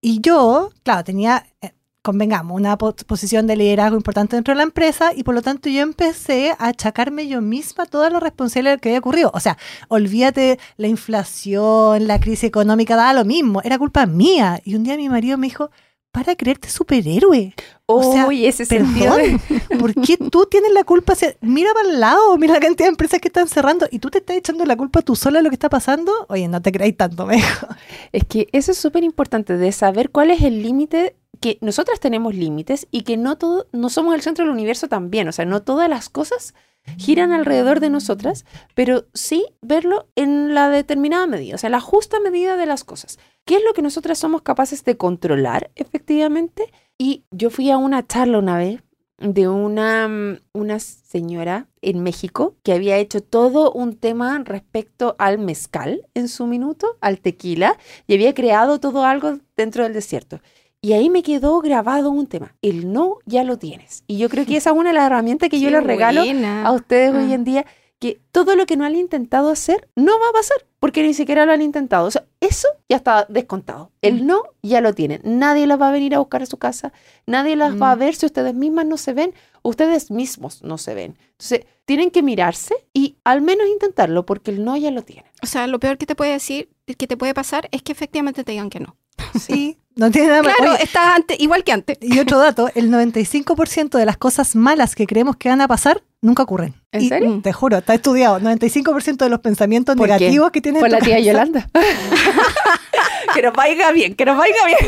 Y 0.00 0.20
yo, 0.20 0.70
claro, 0.82 1.04
tenía, 1.04 1.46
eh, 1.60 1.72
convengamos, 2.02 2.56
una 2.56 2.76
po- 2.78 2.94
posición 3.06 3.46
de 3.46 3.54
liderazgo 3.56 3.96
importante 3.96 4.34
dentro 4.34 4.52
de 4.52 4.56
la 4.56 4.62
empresa 4.64 5.12
y 5.14 5.22
por 5.22 5.34
lo 5.34 5.42
tanto 5.42 5.68
yo 5.68 5.80
empecé 5.82 6.50
a 6.58 6.68
achacarme 6.68 7.28
yo 7.28 7.40
misma 7.40 7.86
toda 7.86 8.10
la 8.10 8.18
responsabilidad 8.18 8.80
que 8.80 8.88
había 8.88 8.98
ocurrido. 8.98 9.30
O 9.34 9.40
sea, 9.40 9.56
olvídate 9.88 10.58
la 10.78 10.88
inflación, 10.88 12.06
la 12.06 12.18
crisis 12.20 12.44
económica, 12.44 12.96
daba 12.96 13.12
lo 13.12 13.24
mismo, 13.24 13.60
era 13.62 13.78
culpa 13.78 14.06
mía. 14.06 14.60
Y 14.64 14.74
un 14.74 14.82
día 14.84 14.96
mi 14.96 15.08
marido 15.08 15.38
me 15.38 15.46
dijo, 15.46 15.70
para 16.12 16.36
creerte 16.36 16.68
superhéroe. 16.68 17.54
O 17.86 18.12
sea, 18.12 18.26
Uy, 18.26 18.46
ese 18.46 18.64
sentido 18.64 19.16
Perdón, 19.16 19.40
¿por 19.80 19.94
qué 19.94 20.16
tú 20.16 20.46
tienes 20.46 20.72
la 20.72 20.84
culpa? 20.84 21.14
mira 21.40 21.72
para 21.72 21.88
el 21.88 22.00
lado, 22.00 22.36
mira 22.38 22.54
la 22.54 22.60
cantidad 22.60 22.86
de 22.86 22.90
empresas 22.90 23.18
que 23.20 23.28
están 23.28 23.48
cerrando 23.48 23.88
y 23.90 23.98
tú 23.98 24.10
te 24.10 24.18
estás 24.18 24.36
echando 24.36 24.64
la 24.64 24.76
culpa 24.76 25.02
tú 25.02 25.16
sola 25.16 25.38
de 25.38 25.42
lo 25.44 25.50
que 25.50 25.56
está 25.56 25.68
pasando. 25.68 26.12
Oye, 26.28 26.46
no 26.48 26.62
te 26.62 26.70
creáis 26.70 26.96
tanto, 26.96 27.26
me 27.26 27.36
dijo. 27.36 27.66
Es 28.12 28.24
que 28.24 28.48
eso 28.52 28.72
es 28.72 28.78
súper 28.78 29.02
importante 29.02 29.56
de 29.56 29.72
saber 29.72 30.10
cuál 30.10 30.30
es 30.30 30.42
el 30.42 30.62
límite, 30.62 31.16
que 31.42 31.58
nosotras 31.60 32.00
tenemos 32.00 32.34
límites 32.34 32.88
y 32.90 33.02
que 33.02 33.18
no 33.18 33.36
todo, 33.36 33.66
no 33.72 33.90
somos 33.90 34.14
el 34.14 34.22
centro 34.22 34.44
del 34.44 34.52
universo 34.54 34.88
también, 34.88 35.28
o 35.28 35.32
sea, 35.32 35.44
no 35.44 35.60
todas 35.62 35.90
las 35.90 36.08
cosas 36.08 36.54
giran 36.96 37.32
alrededor 37.32 37.80
de 37.80 37.90
nosotras, 37.90 38.44
pero 38.74 39.04
sí 39.12 39.44
verlo 39.60 40.08
en 40.16 40.54
la 40.54 40.68
determinada 40.68 41.26
medida, 41.26 41.56
o 41.56 41.58
sea, 41.58 41.68
la 41.68 41.80
justa 41.80 42.18
medida 42.20 42.56
de 42.56 42.66
las 42.66 42.84
cosas. 42.84 43.18
¿Qué 43.44 43.56
es 43.56 43.62
lo 43.64 43.74
que 43.74 43.82
nosotras 43.82 44.18
somos 44.18 44.42
capaces 44.42 44.84
de 44.84 44.96
controlar 44.96 45.70
efectivamente? 45.74 46.72
Y 46.96 47.24
yo 47.30 47.50
fui 47.50 47.70
a 47.70 47.76
una 47.76 48.06
charla 48.06 48.38
una 48.38 48.56
vez 48.56 48.82
de 49.18 49.48
una, 49.48 50.40
una 50.52 50.78
señora 50.80 51.68
en 51.80 52.02
México 52.02 52.56
que 52.62 52.72
había 52.72 52.98
hecho 52.98 53.22
todo 53.22 53.72
un 53.72 53.96
tema 53.96 54.40
respecto 54.44 55.14
al 55.18 55.38
mezcal 55.38 56.08
en 56.14 56.28
su 56.28 56.46
minuto, 56.46 56.96
al 57.00 57.20
tequila, 57.20 57.78
y 58.06 58.14
había 58.14 58.34
creado 58.34 58.80
todo 58.80 59.04
algo 59.04 59.38
dentro 59.56 59.84
del 59.84 59.92
desierto. 59.92 60.40
Y 60.84 60.94
ahí 60.94 61.08
me 61.10 61.22
quedó 61.22 61.60
grabado 61.60 62.10
un 62.10 62.26
tema. 62.26 62.56
El 62.60 62.92
no 62.92 63.18
ya 63.24 63.44
lo 63.44 63.56
tienes. 63.56 64.02
Y 64.08 64.18
yo 64.18 64.28
creo 64.28 64.44
que 64.44 64.56
esa 64.56 64.70
es 64.70 64.76
una 64.76 64.90
de 64.90 64.94
las 64.96 65.06
herramientas 65.06 65.48
que 65.48 65.60
yo 65.60 65.70
les 65.70 65.82
regalo 65.84 66.22
buena. 66.24 66.64
a 66.66 66.72
ustedes 66.72 67.14
hoy 67.14 67.30
Ah. 67.30 67.34
en 67.34 67.44
día, 67.44 67.66
que 68.00 68.20
todo 68.32 68.56
lo 68.56 68.66
que 68.66 68.76
no 68.76 68.84
han 68.84 68.96
intentado 68.96 69.48
hacer 69.48 69.88
no 69.94 70.18
va 70.18 70.30
a 70.30 70.32
pasar, 70.32 70.56
porque 70.80 71.04
ni 71.04 71.14
siquiera 71.14 71.46
lo 71.46 71.52
han 71.52 71.62
intentado. 71.62 72.08
O 72.08 72.10
sea, 72.10 72.24
eso 72.40 72.66
ya 72.88 72.96
está 72.96 73.26
descontado. 73.28 73.92
El 74.02 74.24
Mm. 74.24 74.26
no 74.26 74.42
ya 74.60 74.80
lo 74.80 74.92
tienen. 74.92 75.20
Nadie 75.22 75.68
las 75.68 75.80
va 75.80 75.88
a 75.90 75.92
venir 75.92 76.16
a 76.16 76.18
buscar 76.18 76.42
a 76.42 76.46
su 76.46 76.56
casa, 76.56 76.92
nadie 77.26 77.54
las 77.54 77.80
va 77.80 77.92
a 77.92 77.96
Mm. 77.96 77.98
ver 78.00 78.14
si 78.16 78.26
ustedes 78.26 78.54
mismas 78.54 78.86
no 78.86 78.96
se 78.96 79.12
ven, 79.12 79.34
ustedes 79.62 80.10
mismos 80.10 80.64
no 80.64 80.78
se 80.78 80.94
ven. 80.96 81.16
Entonces, 81.38 81.60
tienen 81.84 82.10
que 82.10 82.24
mirarse 82.24 82.74
y 82.92 83.18
al 83.22 83.40
menos 83.40 83.68
intentarlo, 83.68 84.26
porque 84.26 84.50
el 84.50 84.64
no 84.64 84.76
ya 84.76 84.90
lo 84.90 85.02
tienen. 85.02 85.30
O 85.40 85.46
sea, 85.46 85.68
lo 85.68 85.78
peor 85.78 85.96
que 85.96 86.06
te 86.06 86.16
puede 86.16 86.32
decir, 86.32 86.70
que 86.98 87.06
te 87.06 87.16
puede 87.16 87.34
pasar, 87.34 87.68
es 87.70 87.82
que 87.84 87.92
efectivamente 87.92 88.42
te 88.42 88.50
digan 88.50 88.68
que 88.68 88.80
no. 88.80 88.96
Sí, 89.38 89.78
no 89.96 90.10
tiene 90.10 90.28
nada 90.28 90.42
más. 90.42 90.54
Claro, 90.56 90.72
Oye, 90.74 90.82
estás 90.84 91.16
ante- 91.16 91.36
igual 91.38 91.64
que 91.64 91.72
antes. 91.72 91.98
y 92.00 92.18
otro 92.18 92.38
dato, 92.38 92.70
el 92.74 92.90
95% 92.92 93.98
de 93.98 94.06
las 94.06 94.16
cosas 94.16 94.54
malas 94.56 94.94
que 94.94 95.06
creemos 95.06 95.36
que 95.36 95.48
van 95.48 95.60
a 95.60 95.68
pasar 95.68 96.02
nunca 96.20 96.42
ocurren. 96.44 96.74
¿En 96.92 97.02
Y 97.02 97.08
serio? 97.08 97.40
Te 97.42 97.52
juro, 97.52 97.78
está 97.78 97.94
estudiado. 97.94 98.38
95% 98.40 99.16
de 99.16 99.28
los 99.28 99.40
pensamientos 99.40 99.96
¿Por 99.96 100.06
qué? 100.06 100.12
negativos 100.14 100.50
que 100.52 100.60
tienes 100.60 100.80
Por 100.80 100.90
la 100.90 100.98
tía 100.98 101.18
Yolanda. 101.20 101.68
que 103.34 103.42
nos 103.42 103.52
vaya 103.54 103.90
bien, 103.92 104.14
que 104.14 104.24
nos 104.24 104.36
vaya 104.36 104.54
bien. 104.66 104.78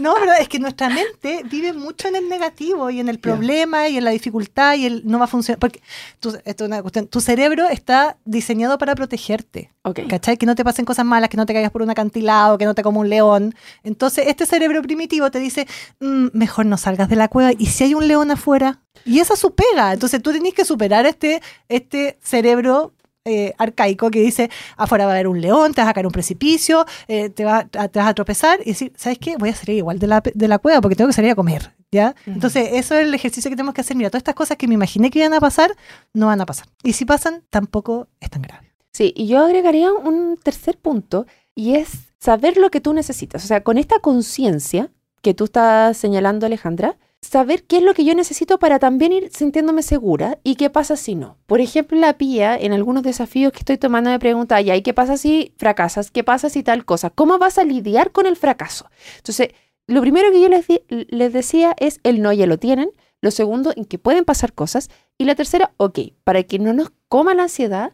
No, 0.10 0.14
pero 0.18 0.32
es 0.32 0.48
que 0.48 0.58
nuestra 0.58 0.88
mente 0.88 1.42
vive 1.44 1.74
mucho 1.74 2.08
en 2.08 2.16
el 2.16 2.28
negativo 2.28 2.88
y 2.88 3.00
en 3.00 3.08
el 3.10 3.18
problema 3.18 3.88
y 3.88 3.98
en 3.98 4.04
la 4.04 4.10
dificultad 4.10 4.74
y 4.76 4.86
el 4.86 5.02
no 5.04 5.18
va 5.18 5.26
a 5.26 5.28
funcionar. 5.28 5.58
Porque 5.58 5.82
tu, 6.20 6.30
esto 6.44 6.64
es 6.64 6.68
una 6.68 6.80
cuestión, 6.80 7.06
tu 7.06 7.20
cerebro 7.20 7.68
está 7.68 8.16
diseñado 8.24 8.78
para 8.78 8.94
protegerte. 8.94 9.70
Ok. 9.82 10.00
¿Cachai? 10.08 10.38
Que 10.38 10.46
no 10.46 10.54
te 10.54 10.64
pasen 10.64 10.84
cosas 10.86 11.04
malas, 11.04 11.28
que 11.28 11.36
no 11.36 11.44
te 11.44 11.52
caigas 11.52 11.70
por 11.70 11.82
un 11.82 11.90
acantilado, 11.90 12.56
que 12.56 12.64
no 12.64 12.74
te 12.74 12.82
coma 12.82 13.00
un 13.00 13.10
león. 13.10 13.54
Entonces, 13.82 14.26
este 14.28 14.46
cerebro 14.46 14.80
primitivo 14.82 15.30
te 15.30 15.38
dice, 15.38 15.66
"Mm, 16.00 16.28
mejor 16.32 16.64
no 16.66 16.78
salgas 16.78 17.08
de 17.10 17.16
la 17.16 17.28
cueva. 17.28 17.52
¿Y 17.58 17.66
si 17.66 17.84
hay 17.84 17.94
un 17.94 18.08
león 18.08 18.30
afuera? 18.30 18.80
Y 19.04 19.20
esa 19.20 19.34
es 19.34 19.40
su 19.40 19.54
pega. 19.54 19.92
Entonces, 19.92 20.22
tú 20.22 20.32
tenés 20.32 20.54
que 20.54 20.64
superar 20.64 21.04
este, 21.06 21.42
este 21.68 22.18
cerebro 22.22 22.92
eh, 23.24 23.52
arcaico 23.58 24.10
que 24.10 24.20
dice, 24.20 24.50
afuera 24.76 25.04
va 25.06 25.12
a 25.12 25.14
haber 25.14 25.28
un 25.28 25.40
león, 25.40 25.74
te 25.74 25.80
vas 25.80 25.90
a 25.90 25.94
caer 25.94 26.06
un 26.06 26.12
precipicio, 26.12 26.84
eh, 27.08 27.28
te, 27.30 27.44
va- 27.44 27.68
a- 27.78 27.88
te 27.88 27.98
vas 27.98 28.08
a 28.08 28.14
tropezar 28.14 28.60
y 28.64 28.70
decir, 28.70 28.92
¿sabes 28.96 29.18
qué? 29.18 29.36
Voy 29.36 29.50
a 29.50 29.54
salir 29.54 29.76
igual 29.78 29.98
de 29.98 30.06
la, 30.06 30.22
de 30.34 30.48
la 30.48 30.58
cueva 30.58 30.80
porque 30.80 30.96
tengo 30.96 31.08
que 31.08 31.14
salir 31.14 31.30
a 31.30 31.34
comer. 31.34 31.72
¿Ya? 31.92 32.14
Entonces, 32.24 32.68
eso 32.74 32.94
es 32.94 33.04
el 33.04 33.12
ejercicio 33.14 33.50
que 33.50 33.56
tenemos 33.56 33.74
que 33.74 33.80
hacer. 33.80 33.96
Mira, 33.96 34.10
todas 34.10 34.20
estas 34.20 34.36
cosas 34.36 34.56
que 34.56 34.68
me 34.68 34.74
imaginé 34.74 35.10
que 35.10 35.18
iban 35.18 35.34
a 35.34 35.40
pasar, 35.40 35.74
no 36.14 36.26
van 36.26 36.40
a 36.40 36.46
pasar. 36.46 36.66
Y 36.84 36.92
si 36.92 37.04
pasan, 37.04 37.42
tampoco 37.50 38.06
es 38.20 38.30
tan 38.30 38.42
grave. 38.42 38.72
Sí, 38.92 39.12
y 39.16 39.26
yo 39.26 39.40
agregaría 39.44 39.92
un 39.92 40.38
tercer 40.40 40.78
punto 40.78 41.26
y 41.56 41.74
es 41.74 41.90
saber 42.20 42.56
lo 42.58 42.70
que 42.70 42.80
tú 42.80 42.92
necesitas. 42.92 43.42
O 43.44 43.46
sea, 43.48 43.64
con 43.64 43.76
esta 43.76 43.98
conciencia 43.98 44.88
que 45.20 45.34
tú 45.34 45.44
estás 45.44 45.96
señalando, 45.96 46.46
Alejandra, 46.46 46.96
saber 47.22 47.64
qué 47.64 47.78
es 47.78 47.82
lo 47.82 47.94
que 47.94 48.04
yo 48.04 48.14
necesito 48.14 48.58
para 48.58 48.78
también 48.78 49.12
ir 49.12 49.30
sintiéndome 49.32 49.82
segura 49.82 50.38
y 50.42 50.56
qué 50.56 50.70
pasa 50.70 50.96
si 50.96 51.14
no. 51.14 51.36
Por 51.46 51.60
ejemplo, 51.60 51.98
la 51.98 52.16
pía, 52.16 52.56
en 52.56 52.72
algunos 52.72 53.02
desafíos 53.02 53.52
que 53.52 53.58
estoy 53.58 53.78
tomando, 53.78 54.10
me 54.10 54.18
pregunta, 54.18 54.60
¿y 54.60 54.82
qué 54.82 54.94
pasa 54.94 55.16
si 55.16 55.54
fracasas? 55.58 56.10
¿Qué 56.10 56.24
pasa 56.24 56.48
si 56.48 56.62
tal 56.62 56.84
cosa? 56.84 57.10
¿Cómo 57.10 57.38
vas 57.38 57.58
a 57.58 57.64
lidiar 57.64 58.12
con 58.12 58.26
el 58.26 58.36
fracaso? 58.36 58.90
Entonces, 59.18 59.48
lo 59.86 60.00
primero 60.00 60.30
que 60.30 60.40
yo 60.40 60.48
les, 60.88 61.32
decía 61.32 61.74
es 61.78 62.00
el 62.04 62.22
no 62.22 62.32
ya 62.32 62.46
lo 62.46 62.58
tienen. 62.58 62.90
Lo 63.22 63.30
segundo, 63.30 63.72
en 63.76 63.84
que 63.84 63.98
pueden 63.98 64.24
pasar 64.24 64.54
cosas. 64.54 64.88
Y 65.18 65.24
la 65.24 65.34
tercera, 65.34 65.74
ok, 65.76 65.98
para 66.24 66.42
que 66.44 66.58
no 66.58 66.72
nos 66.72 66.90
coma 67.08 67.34
la 67.34 67.42
ansiedad, 67.42 67.92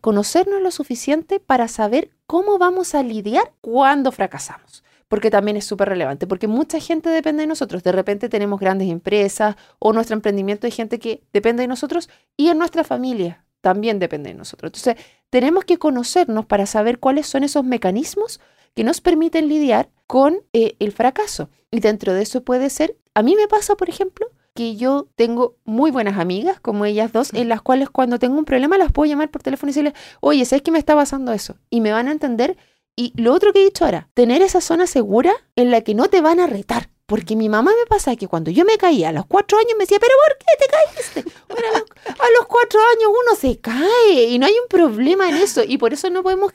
conocernos 0.00 0.62
lo 0.62 0.70
suficiente 0.70 1.40
para 1.40 1.66
saber 1.66 2.10
cómo 2.26 2.58
vamos 2.58 2.94
a 2.94 3.02
lidiar 3.02 3.54
cuando 3.60 4.12
fracasamos. 4.12 4.84
Porque 5.08 5.30
también 5.30 5.56
es 5.56 5.64
súper 5.64 5.88
relevante, 5.88 6.26
porque 6.26 6.46
mucha 6.46 6.80
gente 6.80 7.08
depende 7.08 7.42
de 7.42 7.46
nosotros. 7.46 7.82
De 7.82 7.92
repente 7.92 8.28
tenemos 8.28 8.60
grandes 8.60 8.88
empresas 8.88 9.56
o 9.78 9.92
nuestro 9.92 10.14
emprendimiento 10.14 10.66
hay 10.66 10.70
gente 10.70 10.98
que 10.98 11.22
depende 11.32 11.62
de 11.62 11.68
nosotros 11.68 12.08
y 12.36 12.48
en 12.48 12.58
nuestra 12.58 12.84
familia 12.84 13.44
también 13.60 13.98
depende 13.98 14.30
de 14.30 14.34
nosotros. 14.36 14.70
Entonces, 14.70 15.04
tenemos 15.30 15.64
que 15.64 15.78
conocernos 15.78 16.46
para 16.46 16.66
saber 16.66 16.98
cuáles 16.98 17.26
son 17.26 17.44
esos 17.44 17.64
mecanismos 17.64 18.40
que 18.74 18.84
nos 18.84 19.00
permiten 19.00 19.48
lidiar 19.48 19.90
con 20.06 20.38
eh, 20.52 20.76
el 20.78 20.92
fracaso. 20.92 21.50
Y 21.70 21.80
dentro 21.80 22.14
de 22.14 22.22
eso 22.22 22.44
puede 22.44 22.70
ser, 22.70 22.96
a 23.14 23.22
mí 23.22 23.34
me 23.34 23.48
pasa, 23.48 23.76
por 23.76 23.88
ejemplo, 23.88 24.30
que 24.54 24.76
yo 24.76 25.08
tengo 25.14 25.56
muy 25.64 25.90
buenas 25.90 26.18
amigas, 26.18 26.60
como 26.60 26.84
ellas 26.84 27.12
dos, 27.12 27.32
en 27.34 27.48
las 27.48 27.62
cuales 27.62 27.90
cuando 27.90 28.18
tengo 28.18 28.38
un 28.38 28.44
problema 28.44 28.78
las 28.78 28.90
puedo 28.90 29.08
llamar 29.08 29.30
por 29.30 29.42
teléfono 29.42 29.70
y 29.70 29.72
decirles, 29.72 29.94
oye, 30.20 30.44
¿sabes 30.44 30.62
que 30.62 30.70
me 30.70 30.78
está 30.78 30.94
pasando 30.94 31.32
eso? 31.32 31.56
Y 31.70 31.80
me 31.80 31.92
van 31.92 32.08
a 32.08 32.12
entender. 32.12 32.56
Y 32.98 33.12
lo 33.14 33.32
otro 33.32 33.52
que 33.52 33.60
he 33.60 33.64
dicho 33.64 33.84
ahora, 33.84 34.08
tener 34.12 34.42
esa 34.42 34.60
zona 34.60 34.88
segura 34.88 35.32
en 35.54 35.70
la 35.70 35.82
que 35.82 35.94
no 35.94 36.08
te 36.08 36.20
van 36.20 36.40
a 36.40 36.48
retar. 36.48 36.90
Porque 37.06 37.36
mi 37.36 37.48
mamá 37.48 37.70
me 37.70 37.86
pasa 37.86 38.16
que 38.16 38.26
cuando 38.26 38.50
yo 38.50 38.64
me 38.64 38.76
caía 38.76 39.10
a 39.10 39.12
los 39.12 39.24
cuatro 39.24 39.56
años 39.56 39.74
me 39.78 39.84
decía, 39.84 40.00
¿pero 40.00 40.14
por 40.26 40.36
qué 40.36 40.46
te 40.58 41.22
caíste? 41.22 41.30
A, 41.48 41.78
los, 41.78 41.82
a 42.18 42.26
los 42.36 42.46
cuatro 42.48 42.80
años 42.80 43.08
uno 43.08 43.36
se 43.36 43.60
cae 43.60 44.24
y 44.24 44.38
no 44.40 44.46
hay 44.46 44.52
un 44.52 44.66
problema 44.68 45.28
en 45.28 45.36
eso. 45.36 45.62
Y 45.64 45.78
por 45.78 45.92
eso 45.92 46.10
no 46.10 46.24
podemos 46.24 46.52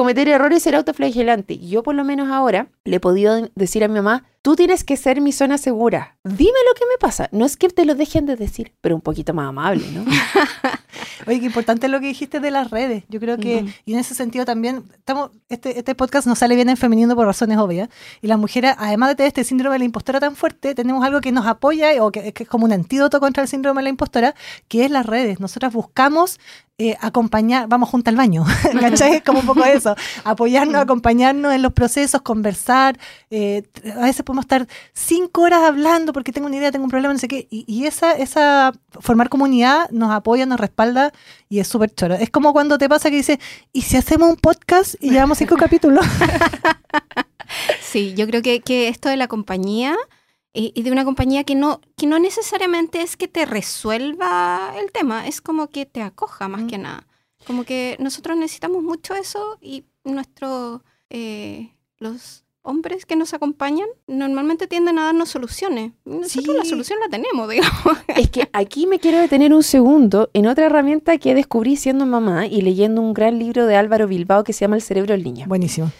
cometer 0.00 0.28
errores 0.28 0.62
ser 0.62 0.76
autoflagelante. 0.76 1.58
Yo 1.58 1.82
por 1.82 1.94
lo 1.94 2.04
menos 2.04 2.30
ahora 2.30 2.68
le 2.84 2.96
he 2.96 3.00
podido 3.00 3.50
decir 3.54 3.84
a 3.84 3.88
mi 3.88 3.96
mamá, 3.96 4.24
tú 4.40 4.56
tienes 4.56 4.82
que 4.82 4.96
ser 4.96 5.20
mi 5.20 5.30
zona 5.30 5.58
segura. 5.58 6.16
Dime 6.24 6.58
lo 6.66 6.74
que 6.74 6.86
me 6.90 6.96
pasa. 6.98 7.28
No 7.32 7.44
es 7.44 7.58
que 7.58 7.68
te 7.68 7.84
lo 7.84 7.94
dejen 7.94 8.24
de 8.24 8.36
decir, 8.36 8.72
pero 8.80 8.94
un 8.94 9.02
poquito 9.02 9.34
más 9.34 9.50
amable, 9.50 9.84
¿no? 9.92 10.06
Oye, 11.26 11.40
qué 11.40 11.44
importante 11.44 11.86
lo 11.88 12.00
que 12.00 12.06
dijiste 12.06 12.40
de 12.40 12.50
las 12.50 12.70
redes. 12.70 13.04
Yo 13.10 13.20
creo 13.20 13.36
que, 13.36 13.66
y 13.84 13.92
en 13.92 13.98
ese 13.98 14.14
sentido 14.14 14.46
también, 14.46 14.84
estamos, 14.94 15.32
este, 15.50 15.78
este 15.78 15.94
podcast 15.94 16.26
nos 16.26 16.38
sale 16.38 16.54
bien 16.54 16.70
en 16.70 16.78
femenino 16.78 17.14
por 17.14 17.26
razones 17.26 17.58
obvias. 17.58 17.90
Y 18.22 18.26
las 18.26 18.38
mujeres, 18.38 18.74
además 18.78 19.10
de 19.10 19.16
tener 19.16 19.28
este 19.28 19.44
síndrome 19.44 19.74
de 19.74 19.80
la 19.80 19.84
impostora 19.84 20.18
tan 20.18 20.34
fuerte, 20.34 20.74
tenemos 20.74 21.04
algo 21.04 21.20
que 21.20 21.30
nos 21.30 21.44
apoya 21.44 22.02
o 22.02 22.10
que, 22.10 22.32
que 22.32 22.44
es 22.44 22.48
como 22.48 22.64
un 22.64 22.72
antídoto 22.72 23.20
contra 23.20 23.42
el 23.42 23.50
síndrome 23.50 23.80
de 23.80 23.84
la 23.84 23.90
impostora, 23.90 24.34
que 24.66 24.86
es 24.86 24.90
las 24.90 25.04
redes. 25.04 25.40
Nosotras 25.40 25.74
buscamos 25.74 26.40
eh, 26.82 26.96
acompañar, 26.98 27.68
vamos 27.68 27.90
junto 27.90 28.08
al 28.08 28.16
baño, 28.16 28.42
¿cachai? 28.80 29.16
Es 29.16 29.22
como 29.22 29.40
un 29.40 29.44
poco 29.44 29.62
eso, 29.66 29.94
apoyarnos, 30.24 30.80
acompañarnos 30.80 31.52
en 31.52 31.60
los 31.60 31.74
procesos, 31.74 32.22
conversar. 32.22 32.98
eh, 33.28 33.64
a 33.94 34.04
veces 34.04 34.22
podemos 34.22 34.44
estar 34.44 34.66
cinco 34.94 35.42
horas 35.42 35.60
hablando 35.62 36.14
porque 36.14 36.32
tengo 36.32 36.46
una 36.46 36.56
idea, 36.56 36.72
tengo 36.72 36.84
un 36.84 36.90
problema, 36.90 37.12
no 37.12 37.20
sé 37.20 37.28
qué. 37.28 37.46
Y, 37.50 37.66
y 37.66 37.84
esa, 37.84 38.12
esa 38.12 38.72
formar 38.98 39.28
comunidad 39.28 39.90
nos 39.90 40.10
apoya, 40.10 40.46
nos 40.46 40.58
respalda 40.58 41.12
y 41.50 41.58
es 41.58 41.68
súper 41.68 41.94
choro. 41.94 42.14
Es 42.14 42.30
como 42.30 42.54
cuando 42.54 42.78
te 42.78 42.88
pasa 42.88 43.10
que 43.10 43.16
dices, 43.16 43.36
¿y 43.74 43.82
si 43.82 43.98
hacemos 43.98 44.30
un 44.30 44.36
podcast 44.36 44.94
y 45.00 45.10
llevamos 45.10 45.36
cinco 45.36 45.56
capítulos? 45.56 46.06
Sí, 47.82 48.14
yo 48.14 48.28
creo 48.28 48.42
que, 48.42 48.60
que 48.60 48.86
esto 48.86 49.08
de 49.08 49.16
la 49.16 49.26
compañía 49.26 49.96
y, 50.52 50.72
y 50.74 50.82
de 50.82 50.90
una 50.90 51.04
compañía 51.04 51.44
que 51.44 51.54
no, 51.54 51.80
que 51.96 52.06
no 52.06 52.18
necesariamente 52.18 53.02
es 53.02 53.16
que 53.16 53.28
te 53.28 53.46
resuelva 53.46 54.72
el 54.80 54.90
tema, 54.92 55.26
es 55.26 55.40
como 55.40 55.68
que 55.68 55.86
te 55.86 56.02
acoja 56.02 56.48
más 56.48 56.62
Mm. 56.62 56.66
que 56.66 56.78
nada. 56.78 57.06
Como 57.46 57.64
que 57.64 57.96
nosotros 58.00 58.36
necesitamos 58.36 58.82
mucho 58.82 59.14
eso 59.14 59.58
y 59.60 59.84
nuestros, 60.04 60.82
eh, 61.08 61.70
los 61.98 62.44
hombres 62.62 63.06
que 63.06 63.16
nos 63.16 63.32
acompañan 63.32 63.86
normalmente 64.06 64.66
tienden 64.66 64.98
a 64.98 65.04
darnos 65.06 65.30
soluciones. 65.30 65.92
Nosotros 66.04 66.54
la 66.56 66.64
solución 66.66 66.98
la 67.00 67.08
tenemos, 67.08 67.48
digamos. 67.50 67.98
Es 68.08 68.28
que 68.30 68.48
aquí 68.52 68.86
me 68.86 68.98
quiero 68.98 69.18
detener 69.18 69.54
un 69.54 69.62
segundo 69.62 70.28
en 70.34 70.46
otra 70.46 70.66
herramienta 70.66 71.16
que 71.16 71.34
descubrí 71.34 71.76
siendo 71.76 72.04
mamá 72.04 72.46
y 72.46 72.60
leyendo 72.60 73.00
un 73.00 73.14
gran 73.14 73.38
libro 73.38 73.64
de 73.66 73.76
Álvaro 73.76 74.06
Bilbao 74.06 74.44
que 74.44 74.52
se 74.52 74.60
llama 74.60 74.76
El 74.76 74.82
cerebro 74.82 75.14
en 75.14 75.22
línea. 75.22 75.46
Buenísimo. 75.46 75.90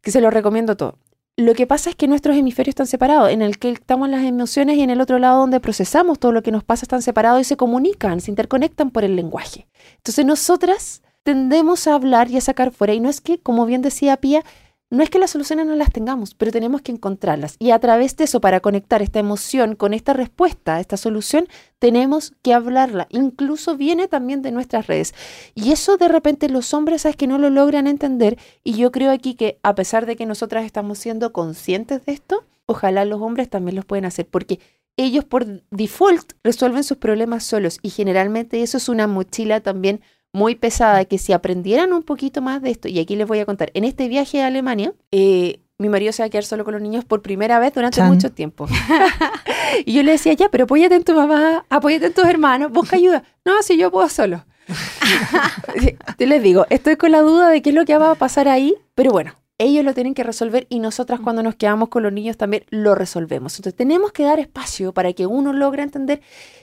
que 0.00 0.10
se 0.10 0.20
lo 0.20 0.30
recomiendo 0.30 0.76
todo. 0.76 0.98
Lo 1.38 1.54
que 1.54 1.68
pasa 1.68 1.90
es 1.90 1.94
que 1.94 2.08
nuestros 2.08 2.36
hemisferios 2.36 2.72
están 2.72 2.88
separados, 2.88 3.30
en 3.30 3.42
el 3.42 3.60
que 3.60 3.70
estamos 3.70 4.08
las 4.08 4.24
emociones 4.24 4.76
y 4.76 4.82
en 4.82 4.90
el 4.90 5.00
otro 5.00 5.20
lado 5.20 5.38
donde 5.38 5.60
procesamos 5.60 6.18
todo 6.18 6.32
lo 6.32 6.42
que 6.42 6.50
nos 6.50 6.64
pasa 6.64 6.82
están 6.82 7.00
separados 7.00 7.42
y 7.42 7.44
se 7.44 7.56
comunican, 7.56 8.20
se 8.20 8.32
interconectan 8.32 8.90
por 8.90 9.04
el 9.04 9.14
lenguaje. 9.14 9.68
Entonces 9.98 10.26
nosotras 10.26 11.00
tendemos 11.22 11.86
a 11.86 11.94
hablar 11.94 12.28
y 12.28 12.38
a 12.38 12.40
sacar 12.40 12.72
fuera 12.72 12.92
y 12.92 12.98
no 12.98 13.08
es 13.08 13.20
que, 13.20 13.38
como 13.38 13.66
bien 13.66 13.82
decía 13.82 14.16
Pía, 14.16 14.42
no 14.90 15.02
es 15.02 15.10
que 15.10 15.18
las 15.18 15.30
soluciones 15.30 15.66
no 15.66 15.74
las 15.74 15.92
tengamos, 15.92 16.34
pero 16.34 16.50
tenemos 16.50 16.80
que 16.80 16.92
encontrarlas. 16.92 17.56
Y 17.58 17.72
a 17.72 17.78
través 17.78 18.16
de 18.16 18.24
eso, 18.24 18.40
para 18.40 18.60
conectar 18.60 19.02
esta 19.02 19.18
emoción 19.18 19.74
con 19.74 19.92
esta 19.92 20.14
respuesta, 20.14 20.80
esta 20.80 20.96
solución, 20.96 21.46
tenemos 21.78 22.32
que 22.42 22.54
hablarla. 22.54 23.06
Incluso 23.10 23.76
viene 23.76 24.08
también 24.08 24.40
de 24.40 24.50
nuestras 24.50 24.86
redes. 24.86 25.14
Y 25.54 25.72
eso 25.72 25.98
de 25.98 26.08
repente 26.08 26.48
los 26.48 26.72
hombres, 26.72 27.02
sabes 27.02 27.16
que 27.16 27.26
no 27.26 27.38
lo 27.38 27.50
logran 27.50 27.86
entender. 27.86 28.38
Y 28.64 28.74
yo 28.74 28.90
creo 28.90 29.10
aquí 29.10 29.34
que 29.34 29.58
a 29.62 29.74
pesar 29.74 30.06
de 30.06 30.16
que 30.16 30.24
nosotras 30.24 30.64
estamos 30.64 30.98
siendo 30.98 31.32
conscientes 31.32 32.06
de 32.06 32.12
esto, 32.12 32.44
ojalá 32.64 33.04
los 33.04 33.20
hombres 33.20 33.50
también 33.50 33.76
los 33.76 33.84
pueden 33.84 34.06
hacer. 34.06 34.26
Porque 34.26 34.58
ellos 34.96 35.24
por 35.24 35.62
default 35.70 36.32
resuelven 36.42 36.82
sus 36.82 36.96
problemas 36.96 37.44
solos. 37.44 37.78
Y 37.82 37.90
generalmente 37.90 38.62
eso 38.62 38.78
es 38.78 38.88
una 38.88 39.06
mochila 39.06 39.60
también 39.60 40.00
muy 40.38 40.54
pesada, 40.54 41.04
que 41.04 41.18
si 41.18 41.32
aprendieran 41.32 41.92
un 41.92 42.02
poquito 42.02 42.40
más 42.40 42.62
de 42.62 42.70
esto, 42.70 42.88
y 42.88 43.00
aquí 43.00 43.16
les 43.16 43.26
voy 43.26 43.40
a 43.40 43.44
contar, 43.44 43.70
en 43.74 43.84
este 43.84 44.08
viaje 44.08 44.40
a 44.40 44.46
Alemania, 44.46 44.94
eh, 45.10 45.60
mi 45.78 45.88
marido 45.88 46.12
se 46.12 46.22
va 46.22 46.26
a 46.26 46.30
quedar 46.30 46.44
solo 46.44 46.64
con 46.64 46.74
los 46.74 46.82
niños 46.82 47.04
por 47.04 47.22
primera 47.22 47.58
vez 47.58 47.74
durante 47.74 47.96
Chan. 47.96 48.08
mucho 48.08 48.30
tiempo. 48.30 48.66
y 49.84 49.92
yo 49.92 50.02
le 50.02 50.12
decía, 50.12 50.32
ya, 50.34 50.48
pero 50.48 50.64
apóyate 50.64 50.94
en 50.94 51.04
tu 51.04 51.14
mamá, 51.14 51.66
apóyate 51.68 52.06
en 52.06 52.14
tus 52.14 52.24
hermanos, 52.24 52.70
busca 52.72 52.96
ayuda. 52.96 53.24
No, 53.44 53.62
si 53.62 53.76
yo 53.76 53.90
puedo 53.90 54.08
solo. 54.08 54.44
Yo 56.18 56.26
les 56.26 56.42
digo, 56.42 56.66
estoy 56.68 56.96
con 56.96 57.10
la 57.10 57.22
duda 57.22 57.48
de 57.48 57.62
qué 57.62 57.70
es 57.70 57.74
lo 57.74 57.86
que 57.86 57.96
va 57.96 58.10
a 58.10 58.14
pasar 58.14 58.48
ahí, 58.48 58.74
pero 58.94 59.12
bueno, 59.12 59.34
ellos 59.58 59.84
lo 59.84 59.92
tienen 59.92 60.14
que 60.14 60.22
resolver 60.22 60.66
y 60.68 60.78
nosotras 60.78 61.20
cuando 61.20 61.42
nos 61.42 61.56
quedamos 61.56 61.88
con 61.88 62.04
los 62.04 62.12
niños 62.12 62.36
también 62.36 62.64
lo 62.70 62.94
resolvemos. 62.94 63.58
Entonces 63.58 63.76
tenemos 63.76 64.12
que 64.12 64.22
dar 64.22 64.38
espacio 64.38 64.92
para 64.92 65.12
que 65.12 65.26
uno 65.26 65.52
logre 65.52 65.82
entender. 65.82 66.20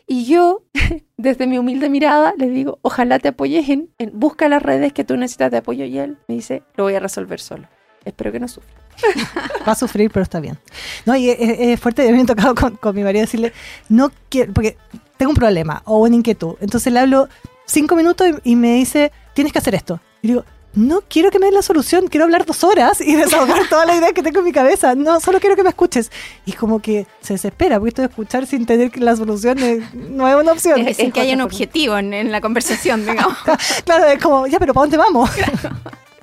Y 0.07 0.25
yo, 0.25 0.63
desde 1.17 1.45
mi 1.45 1.57
humilde 1.57 1.89
mirada, 1.89 2.33
les 2.37 2.51
digo, 2.51 2.79
ojalá 2.81 3.19
te 3.19 3.29
apoyes 3.29 3.67
en, 3.69 3.89
busca 4.13 4.47
las 4.47 4.63
redes 4.63 4.93
que 4.93 5.03
tú 5.03 5.17
necesitas 5.17 5.51
de 5.51 5.57
apoyo 5.57 5.85
y 5.85 5.97
él 5.97 6.17
me 6.27 6.35
dice, 6.35 6.63
lo 6.75 6.85
voy 6.85 6.95
a 6.95 6.99
resolver 6.99 7.39
solo. 7.39 7.67
Espero 8.05 8.31
que 8.31 8.39
no 8.39 8.47
sufra. 8.47 8.71
Va 9.67 9.71
a 9.71 9.75
sufrir, 9.75 10.11
pero 10.11 10.23
está 10.23 10.39
bien. 10.39 10.57
No, 11.05 11.15
y 11.15 11.29
es, 11.29 11.79
fuerte, 11.79 12.09
me 12.11 12.21
he 12.21 12.25
tocado 12.25 12.55
con, 12.55 12.77
con 12.77 12.95
mi 12.95 13.03
marido 13.03 13.21
decirle, 13.21 13.51
no 13.89 14.11
quiero, 14.29 14.53
porque 14.53 14.77
tengo 15.17 15.31
un 15.31 15.35
problema 15.35 15.81
o 15.85 15.99
una 15.99 16.15
inquietud. 16.15 16.55
Entonces 16.61 16.93
le 16.93 16.99
hablo 16.99 17.27
cinco 17.65 17.95
minutos 17.95 18.27
y, 18.43 18.55
me 18.55 18.75
dice, 18.75 19.11
tienes 19.33 19.51
que 19.51 19.59
hacer 19.59 19.75
esto. 19.75 19.99
Y 20.21 20.29
digo, 20.29 20.45
no 20.75 21.01
quiero 21.07 21.31
que 21.31 21.39
me 21.39 21.47
des 21.47 21.55
la 21.55 21.61
solución, 21.61 22.07
quiero 22.07 22.25
hablar 22.25 22.45
dos 22.45 22.63
horas 22.63 23.01
y 23.01 23.15
desahogar 23.15 23.67
toda 23.69 23.85
la 23.85 23.95
idea 23.95 24.11
que 24.13 24.21
tengo 24.21 24.39
en 24.39 24.45
mi 24.45 24.51
cabeza. 24.51 24.95
No, 24.95 25.19
solo 25.19 25.39
quiero 25.39 25.55
que 25.55 25.63
me 25.63 25.69
escuches. 25.69 26.11
Y 26.45 26.53
como 26.53 26.81
que 26.81 27.07
se 27.21 27.33
desespera, 27.33 27.79
porque 27.79 27.89
esto 27.89 28.01
de 28.01 28.09
escuchar 28.09 28.45
sin 28.45 28.65
tener 28.65 28.91
que 28.91 28.99
la 28.99 29.15
solución 29.15 29.57
no 29.93 30.27
es 30.27 30.35
una 30.35 30.51
opción. 30.51 30.87
Es, 30.87 30.97
que 30.97 31.19
haya 31.19 31.33
un 31.33 31.41
objetivo 31.41 31.97
en, 31.97 32.31
la 32.31 32.41
conversación, 32.41 33.05
digamos. 33.05 33.37
claro, 33.85 34.05
es 34.05 34.21
como, 34.21 34.47
ya, 34.47 34.59
pero 34.59 34.73
¿para 34.73 34.83
dónde 34.83 34.97
vamos? 34.97 35.29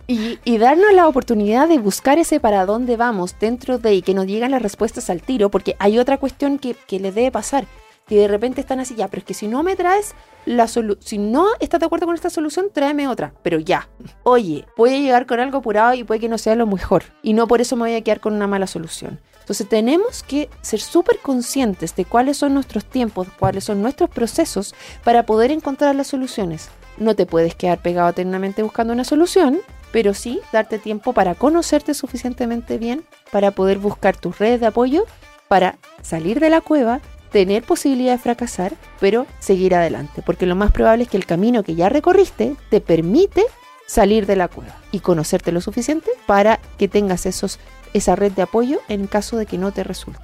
Y, 0.06 0.58
darnos 0.58 0.92
la 0.92 1.08
oportunidad 1.08 1.68
de 1.68 1.78
buscar 1.78 2.18
ese 2.18 2.38
para 2.38 2.66
dónde 2.66 2.96
vamos 2.96 3.34
dentro 3.40 3.78
de 3.78 3.94
y 3.94 4.02
que 4.02 4.12
nos 4.12 4.26
llegan 4.26 4.50
las 4.50 4.60
respuestas 4.60 5.08
al 5.08 5.22
tiro, 5.22 5.48
porque 5.48 5.74
hay 5.78 5.98
otra 5.98 6.18
cuestión 6.18 6.58
que, 6.58 6.74
que 6.86 7.00
les 7.00 7.14
debe 7.14 7.30
pasar 7.30 7.66
y 8.08 8.16
de 8.16 8.28
repente 8.28 8.60
están 8.60 8.80
así, 8.80 8.94
ya, 8.94 9.08
pero 9.08 9.20
es 9.20 9.24
que 9.24 9.34
si 9.34 9.48
no 9.48 9.62
me 9.62 9.76
traes 9.76 10.14
la 10.44 10.68
solución, 10.68 11.02
si 11.02 11.18
no 11.18 11.46
estás 11.60 11.80
de 11.80 11.86
acuerdo 11.86 12.06
con 12.06 12.14
esta 12.14 12.30
solución, 12.30 12.66
tráeme 12.72 13.08
otra, 13.08 13.32
pero 13.42 13.58
ya. 13.58 13.88
Oye, 14.22 14.66
puede 14.76 15.00
llegar 15.00 15.26
con 15.26 15.40
algo 15.40 15.58
apurado 15.58 15.94
y 15.94 16.04
puede 16.04 16.20
que 16.20 16.28
no 16.28 16.38
sea 16.38 16.54
lo 16.54 16.66
mejor, 16.66 17.04
y 17.22 17.32
no 17.32 17.46
por 17.46 17.60
eso 17.60 17.76
me 17.76 17.82
voy 17.82 17.94
a 17.94 18.02
quedar 18.02 18.20
con 18.20 18.34
una 18.34 18.46
mala 18.46 18.66
solución. 18.66 19.20
Entonces 19.40 19.68
tenemos 19.68 20.22
que 20.22 20.48
ser 20.60 20.80
súper 20.80 21.18
conscientes 21.18 21.96
de 21.96 22.04
cuáles 22.04 22.36
son 22.36 22.54
nuestros 22.54 22.84
tiempos, 22.84 23.28
cuáles 23.38 23.64
son 23.64 23.82
nuestros 23.82 24.08
procesos 24.08 24.74
para 25.02 25.26
poder 25.26 25.50
encontrar 25.50 25.96
las 25.96 26.06
soluciones. 26.06 26.70
No 26.96 27.16
te 27.16 27.26
puedes 27.26 27.54
quedar 27.54 27.82
pegado 27.82 28.08
eternamente 28.10 28.62
buscando 28.62 28.92
una 28.92 29.04
solución, 29.04 29.60
pero 29.90 30.14
sí 30.14 30.40
darte 30.52 30.78
tiempo 30.78 31.12
para 31.12 31.34
conocerte 31.34 31.94
suficientemente 31.94 32.78
bien, 32.78 33.04
para 33.30 33.50
poder 33.50 33.78
buscar 33.78 34.16
tus 34.16 34.38
redes 34.38 34.60
de 34.60 34.66
apoyo, 34.66 35.06
para 35.48 35.76
salir 36.02 36.38
de 36.38 36.48
la 36.48 36.60
cueva 36.60 37.00
tener 37.32 37.64
posibilidad 37.64 38.12
de 38.12 38.18
fracasar, 38.18 38.74
pero 39.00 39.26
seguir 39.40 39.74
adelante, 39.74 40.22
porque 40.24 40.46
lo 40.46 40.54
más 40.54 40.70
probable 40.70 41.04
es 41.04 41.10
que 41.10 41.16
el 41.16 41.26
camino 41.26 41.62
que 41.62 41.74
ya 41.74 41.88
recorriste 41.88 42.54
te 42.70 42.80
permite 42.80 43.44
salir 43.86 44.26
de 44.26 44.36
la 44.36 44.48
cueva 44.48 44.76
y 44.92 45.00
conocerte 45.00 45.52
lo 45.52 45.60
suficiente 45.60 46.10
para 46.26 46.60
que 46.78 46.88
tengas 46.88 47.26
esos, 47.26 47.58
esa 47.92 48.16
red 48.16 48.32
de 48.32 48.42
apoyo 48.42 48.80
en 48.88 49.06
caso 49.06 49.36
de 49.36 49.46
que 49.46 49.58
no 49.58 49.72
te 49.72 49.82
resulte. 49.82 50.20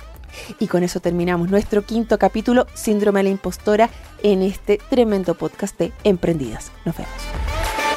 Y 0.58 0.68
con 0.68 0.82
eso 0.82 1.00
terminamos 1.00 1.50
nuestro 1.50 1.84
quinto 1.84 2.18
capítulo, 2.18 2.66
Síndrome 2.74 3.20
de 3.20 3.24
la 3.24 3.30
Impostora, 3.30 3.90
en 4.22 4.42
este 4.42 4.78
tremendo 4.90 5.34
podcast 5.34 5.78
de 5.78 5.92
Emprendidas. 6.04 6.70
Nos 6.84 6.96
vemos. 6.96 7.87